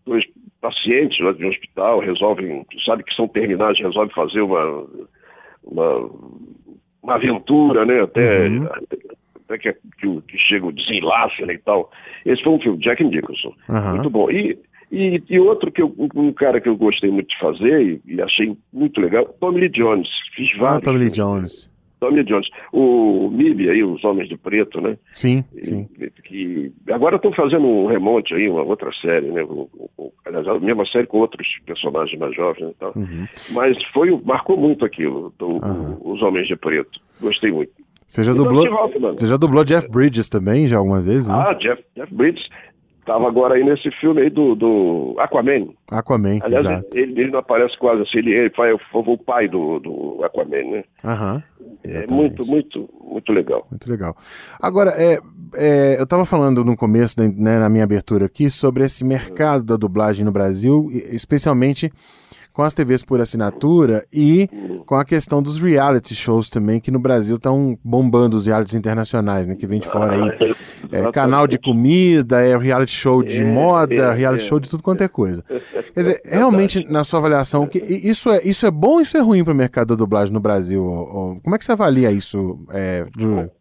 [0.06, 0.26] dois
[0.62, 4.86] pacientes lá de um hospital resolvem, sabe que são terminais, resolvem fazer uma,
[5.64, 6.10] uma,
[7.04, 8.02] uma aventura, né?
[8.02, 8.68] Até, Uhum.
[9.48, 11.89] Até que, que, que chega o desenlace né, e tal.
[12.26, 13.54] Esse foi um filme, Jack Nicholson.
[13.70, 13.93] Aham.
[13.96, 14.30] Muito bom.
[14.32, 14.58] E,
[14.91, 18.22] e, e outro que eu, um cara que eu gostei muito de fazer e, e
[18.22, 20.08] achei muito legal, Tommy Lee Jones.
[20.36, 20.82] Fiz Ah, vários.
[20.84, 21.10] Tommy Lee.
[21.12, 21.74] Jones.
[22.00, 22.48] Tommy Lee Jones.
[22.74, 24.98] O MIB aí, Os Homens de Preto, né?
[25.14, 25.88] Sim, sim.
[26.24, 29.41] Que, agora estão fazendo um remonte aí, uma outra série, né?
[30.26, 32.93] Aliás, a mesma série com outros personagens mais jovens né, e tal.
[32.96, 33.26] Uhum.
[33.52, 35.98] Mas foi, marcou muito aquilo, o- Aham.
[36.02, 37.00] Os Homens de Preto.
[37.22, 37.72] Gostei muito.
[38.08, 39.14] Você já dublou, Hoffman.
[39.18, 41.36] você já dublou Jeff Bridges também, já algumas vezes, né?
[41.36, 42.47] Ah, Jeff, Jeff Bridges
[43.06, 45.70] estava agora aí nesse filme aí do, do Aquaman.
[45.91, 46.88] Aquaman, Aliás, exato.
[46.95, 50.72] ele, ele não aparece quase assim, ele, ele faz foi o pai do, do Aquaman,
[50.72, 50.84] né?
[51.03, 51.43] Aham.
[51.84, 52.14] É exatamente.
[52.14, 53.68] muito, muito, muito legal.
[53.70, 54.16] Muito legal.
[54.60, 55.20] Agora, é,
[55.56, 59.78] é, eu estava falando no começo, né, na minha abertura aqui, sobre esse mercado da
[59.78, 61.91] dublagem no Brasil, especialmente
[62.56, 64.49] com as TVs por assinatura e
[64.86, 69.45] com a questão dos reality shows também, que no Brasil estão bombando os realities internacionais,
[69.45, 70.56] né, que vem de fora aí.
[70.89, 74.47] É, canal de comida, é reality show de É, moda, é, reality é.
[74.47, 75.43] show de tudo quanto é coisa.
[75.93, 79.20] Quer dizer, realmente, na sua avaliação, que, isso, é, isso é bom ou isso é
[79.20, 80.82] ruim para o mercado da dublagem no Brasil?
[81.43, 83.51] Como é que você avalia isso, é, Júlio?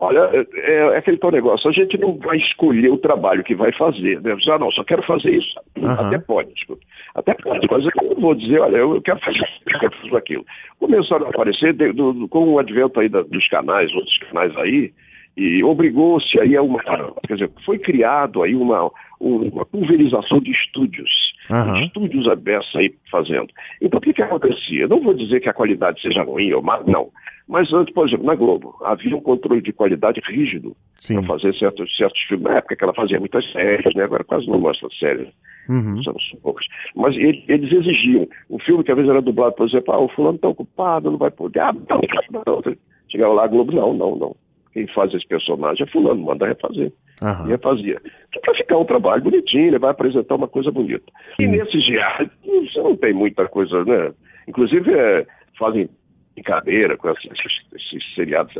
[0.00, 0.46] Olha, é,
[0.94, 4.36] é aquele tal negócio, a gente não vai escolher o trabalho que vai fazer, né?
[4.50, 5.54] Ah, não, só quero fazer isso.
[5.82, 6.08] Aham.
[6.08, 6.82] Até pode, desculpa.
[7.14, 10.16] Até pode, mas eu não vou dizer, olha, eu quero fazer isso, eu quero fazer
[10.16, 10.44] aquilo.
[10.80, 14.54] Começaram a aparecer de- do- do- com o advento aí da- dos canais, outros canais
[14.58, 14.92] aí,
[15.36, 16.80] e obrigou-se aí a uma,
[17.26, 18.90] quer dizer, foi criado aí uma,
[19.20, 21.10] uma pulverização de estúdios,
[21.50, 21.84] Aham.
[21.84, 23.48] estúdios abertos aí fazendo.
[23.80, 24.88] Então o que que acontecia?
[24.88, 27.08] Não vou dizer que a qualidade seja ruim ou má, não.
[27.46, 30.74] Mas antes, por exemplo, na Globo, havia um controle de qualidade rígido
[31.06, 32.44] para fazer certos, certos filmes.
[32.46, 34.04] Na época que ela fazia muitas séries, né?
[34.04, 35.28] agora quase não mostra séries,
[35.68, 36.02] Uhum.
[36.02, 36.66] são, poucas.
[36.96, 38.26] Mas ele- eles exigiam.
[38.50, 41.18] Um filme que às vezes era dublado, por exemplo, ah, o fulano está ocupado, não
[41.18, 41.60] vai poder.
[41.60, 42.00] Ah, não,
[42.44, 42.76] não, não.
[43.10, 44.36] Chegava lá, a Globo, não, não, não.
[44.72, 46.92] Quem faz esse personagem é fulano, manda refazer.
[47.22, 47.46] E Aham.
[47.48, 48.00] refazia.
[48.42, 51.04] Para ficar um trabalho bonitinho, ele vai apresentar uma coisa bonita.
[51.38, 54.12] E nesses diários, você não tem muita coisa, né?
[54.48, 55.26] Inclusive, é,
[55.58, 55.88] fazem
[56.34, 57.30] brincadeira com esses,
[57.74, 58.52] esses seriados.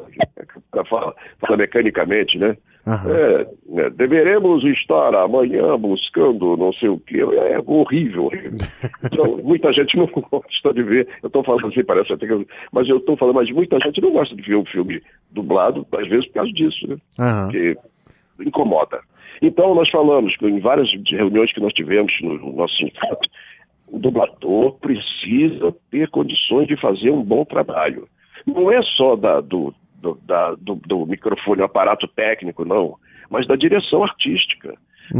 [0.88, 2.56] Fala, fala mecanicamente, né?
[2.86, 3.10] Aham.
[3.16, 7.18] É, né, deveremos estar amanhã buscando não sei o que.
[7.20, 8.30] É horrível.
[9.02, 11.08] Então, muita gente não gosta de ver.
[11.22, 12.32] Eu estou falando assim, parece até que.
[12.32, 15.86] eu- Mas eu estou falando, mas muita gente não gosta de ver um filme dublado,
[15.92, 16.96] às vezes por causa disso, né?
[17.18, 17.46] Aham.
[17.48, 17.76] Porque
[18.40, 19.00] incomoda.
[19.42, 23.28] Então, nós falamos em várias reuniões que nós tivemos no, no nosso sindicato,
[23.94, 28.08] o dublador precisa ter condições de fazer um bom trabalho.
[28.44, 29.72] Não é só da- do,
[30.02, 32.96] do, da- do- do microfone, o aparato técnico, não,
[33.30, 34.74] mas da direção artística.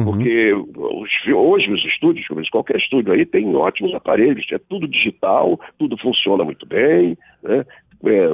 [0.05, 5.61] Porque os hoje os estúdios, como qualquer estúdio aí, tem ótimos aparelhos, é tudo digital,
[5.79, 7.17] tudo funciona muito bem.
[7.43, 7.65] Né?
[8.07, 8.29] É,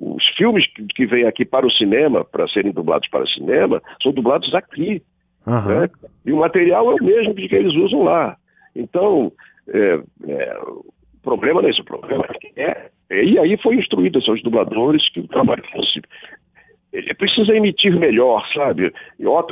[0.00, 3.82] os filmes que, que vêm aqui para o cinema, para serem dublados para o cinema,
[4.02, 5.02] são dublados aqui.
[5.46, 5.80] Aham.
[5.80, 5.90] né?
[6.26, 8.36] E o material é o mesmo que eles usam lá.
[8.78, 9.32] Então,
[9.68, 10.84] é, é, o
[11.22, 12.24] problema não é esse, o problema
[12.56, 13.24] é é.
[13.24, 16.00] E aí foi instruído aos dubladores que o trabalho fosse.
[16.92, 18.92] Ele precisa emitir melhor, sabe?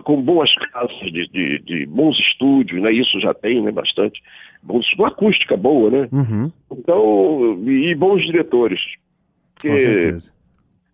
[0.05, 2.93] Com boas casas de, de, de bons estúdios, né?
[2.93, 3.71] Isso já tem, né?
[3.71, 4.23] Bastante.
[4.63, 6.09] Bons, uma acústica boa, né?
[6.13, 6.51] Uhum.
[6.73, 8.81] Então, e, e bons diretores.
[9.61, 10.36] Com Porque certeza.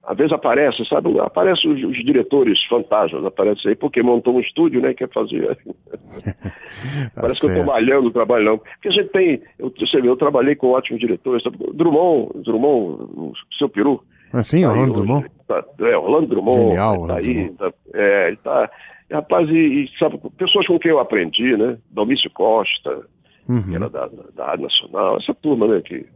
[0.05, 1.19] Às vezes aparece, sabe?
[1.21, 4.95] Aparecem os, os diretores fantasmas, aparecem aí porque montou um estúdio, né?
[4.95, 5.57] Quer fazer.
[7.15, 8.59] Parece que eu estou malhando o trabalho, não.
[8.59, 9.43] Porque a gente tem.
[9.59, 11.43] Eu, você vê, eu trabalhei com ótimos diretores.
[11.43, 11.57] sabe?
[11.75, 14.03] Drummond, Drummond, o seu peru.
[14.33, 14.93] Assim, tá Orlando.
[14.95, 15.31] Drummond?
[15.47, 16.59] Tá, é, Orlando Drummond.
[16.59, 17.35] Genial, tá Orlando aí.
[17.35, 17.57] Drummond.
[17.59, 18.71] Tá, é, ele tá.
[19.13, 19.53] Rapaz, e,
[19.85, 21.77] e sabe, pessoas com quem eu aprendi, né?
[21.91, 23.03] Domício Costa,
[23.47, 23.75] que Uhum.
[23.75, 25.83] era da, da, da Nacional, essa turma, né?
[25.83, 26.07] Que,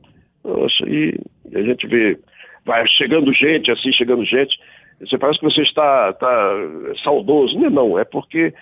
[0.43, 1.21] nossa, e,
[1.51, 2.19] e a gente vê,
[2.67, 4.59] vai chegando gente, assim, chegando gente,
[5.01, 6.53] você parece que você está, está
[7.05, 7.59] saudoso.
[7.59, 8.53] Não, é não, é porque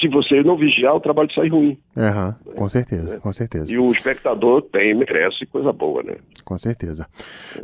[0.00, 1.76] se você não vigiar, o trabalho sai ruim.
[1.96, 3.72] Aham, com certeza, com certeza.
[3.72, 6.16] E o espectador tem, merece coisa boa, né?
[6.44, 7.06] Com certeza.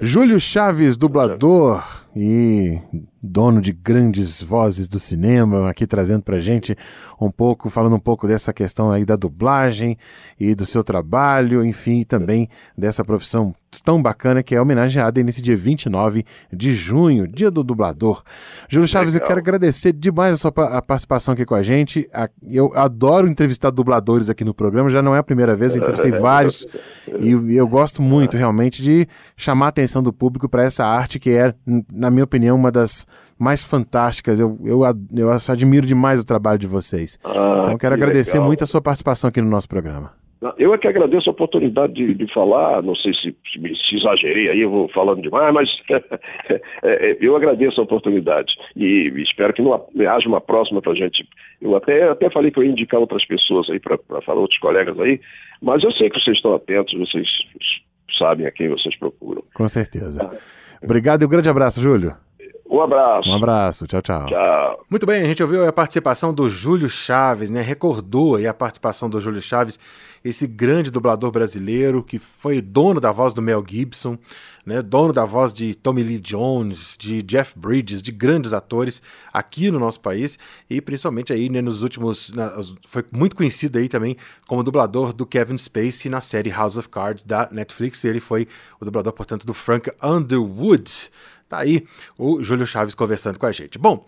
[0.00, 2.80] Júlio Chaves, dublador e
[3.22, 6.74] dono de grandes vozes do cinema, aqui trazendo pra gente
[7.20, 9.98] um pouco, falando um pouco dessa questão aí da dublagem
[10.38, 12.48] e do seu trabalho, enfim, também
[12.78, 13.54] dessa profissão
[13.84, 18.22] tão bacana que é homenageada nesse dia 29 de junho, dia do dublador.
[18.70, 19.28] Júlio Chaves, eu Legal.
[19.28, 22.08] quero agradecer demais a sua a participação aqui com a gente.
[22.14, 25.82] A- Eu adoro entrevistar dubladores aqui no programa, já não é a primeira vez, eu
[25.82, 26.66] entrevistei vários
[27.20, 29.06] e eu gosto muito realmente de
[29.36, 32.70] chamar a atenção do público para essa arte que é, n- na minha opinião, uma
[32.70, 33.06] das
[33.38, 34.38] mais fantásticas.
[34.38, 34.80] Eu, eu,
[35.14, 37.18] eu admiro demais o trabalho de vocês.
[37.24, 38.46] Ah, então eu quero que agradecer legal.
[38.46, 40.12] muito a sua participação aqui no nosso programa.
[40.58, 44.60] Eu é que agradeço a oportunidade de, de falar, não sei se, se, exagerei aí,
[44.60, 45.68] eu vou falando demais, mas
[46.50, 50.92] é, é, eu agradeço a oportunidade e espero que não ha- haja uma próxima para
[50.92, 51.26] a gente.
[51.60, 55.00] Eu até, até falei que eu ia indicar outras pessoas aí para falar, outros colegas
[55.00, 55.18] aí,
[55.62, 57.26] mas eu sei que vocês estão atentos, vocês
[58.18, 59.42] sabem a quem vocês procuram.
[59.54, 60.30] Com certeza.
[60.82, 62.14] Obrigado e um grande abraço, Júlio.
[62.76, 63.28] Um abraço.
[63.28, 63.86] Um abraço.
[63.86, 64.26] Tchau, tchau.
[64.26, 64.84] Tchau.
[64.90, 67.60] Muito bem, a gente ouviu a participação do Júlio Chaves, né?
[67.60, 69.78] Recordou aí a participação do Júlio Chaves,
[70.24, 74.18] esse grande dublador brasileiro que foi dono da voz do Mel Gibson,
[74.64, 74.82] né?
[74.82, 79.00] Dono da voz de Tommy Lee Jones, de Jeff Bridges, de grandes atores
[79.32, 82.52] aqui no nosso país e principalmente aí né, nos últimos na-
[82.86, 84.16] foi muito conhecido aí também
[84.48, 88.04] como dublador do Kevin Spacey na série House of Cards da Netflix.
[88.04, 88.46] Ele foi
[88.80, 91.10] o dublador, portanto, do Frank Underwood.
[91.48, 91.86] Tá aí
[92.18, 93.78] o Júlio Chaves conversando com a gente.
[93.78, 94.06] Bom,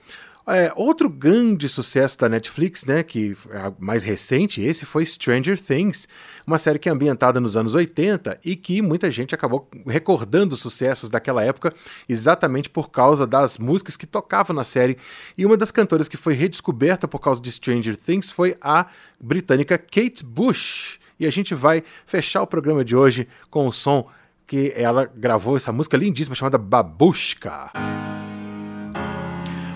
[0.50, 6.08] é, outro grande sucesso da Netflix, né, que é mais recente, esse foi Stranger Things,
[6.46, 10.60] uma série que é ambientada nos anos 80 e que muita gente acabou recordando os
[10.60, 11.74] sucessos daquela época
[12.08, 14.96] exatamente por causa das músicas que tocavam na série.
[15.36, 18.86] E uma das cantoras que foi redescoberta por causa de Stranger Things foi a
[19.20, 20.98] britânica Kate Bush.
[21.20, 24.08] E a gente vai fechar o programa de hoje com o som
[24.48, 27.70] que ela gravou essa música lindíssima chamada Babushka.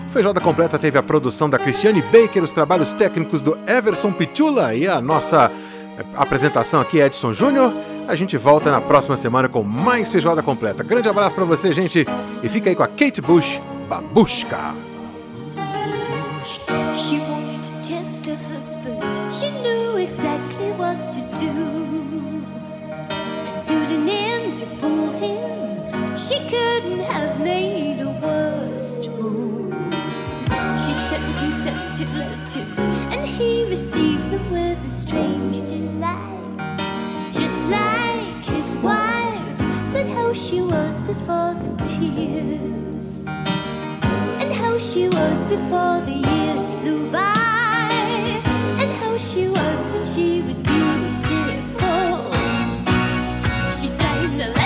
[0.07, 4.73] O Feijoada Completa teve a produção da Cristiane Baker, os trabalhos técnicos do Everson Pitula
[4.73, 5.51] e a nossa
[5.97, 7.71] eh, apresentação aqui, Edson Júnior.
[8.07, 10.83] A gente volta na próxima semana com mais Feijoada Completa.
[10.83, 12.05] Grande abraço pra você, gente,
[12.41, 14.73] e fica aí com a Kate Bush, Babushka.
[16.95, 19.01] She wanted to test her husband.
[19.31, 21.82] She knew exactly what to do.
[24.59, 26.15] To fool him.
[26.15, 29.73] She couldn't have made a worse move.
[30.77, 36.77] She sent him scented letters, and he received them with a strange delight.
[37.31, 39.59] Just like his wife,
[39.91, 43.25] but how she was before the tears
[44.39, 47.33] and how she was before the years flew by,
[48.81, 51.92] and how she was when she was beautiful
[54.23, 54.62] in the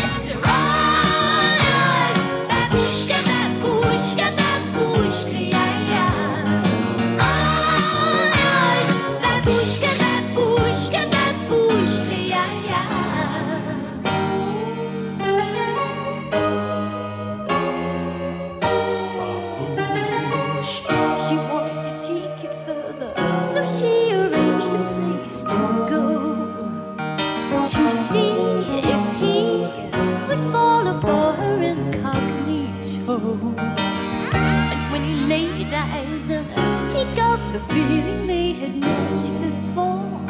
[39.18, 40.22] once before.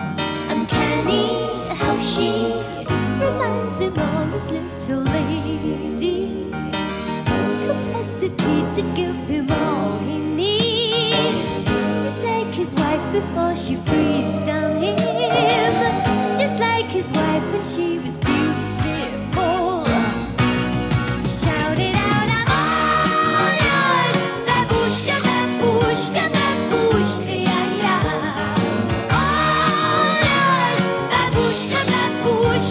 [0.48, 1.28] Uncanny
[1.76, 2.32] how she
[3.20, 6.50] reminds him of his little lady.
[7.68, 11.52] Capacity to give him all he needs.
[12.02, 14.96] Just like his wife before she freezed on him.
[16.38, 18.57] Just like his wife when she was beautiful.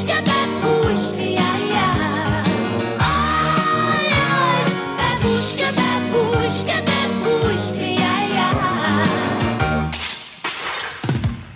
[0.05, 2.45] Babushka, babushka, yeah, yeah.
[3.01, 8.53] All yours, babushka, babushka, babushka, yeah, yeah.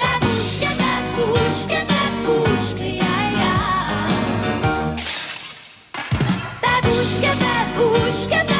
[0.01, 4.09] Babushka, babushka, babushka, yeah, yeah.
[6.63, 8.60] Babushka, babushka, babushka,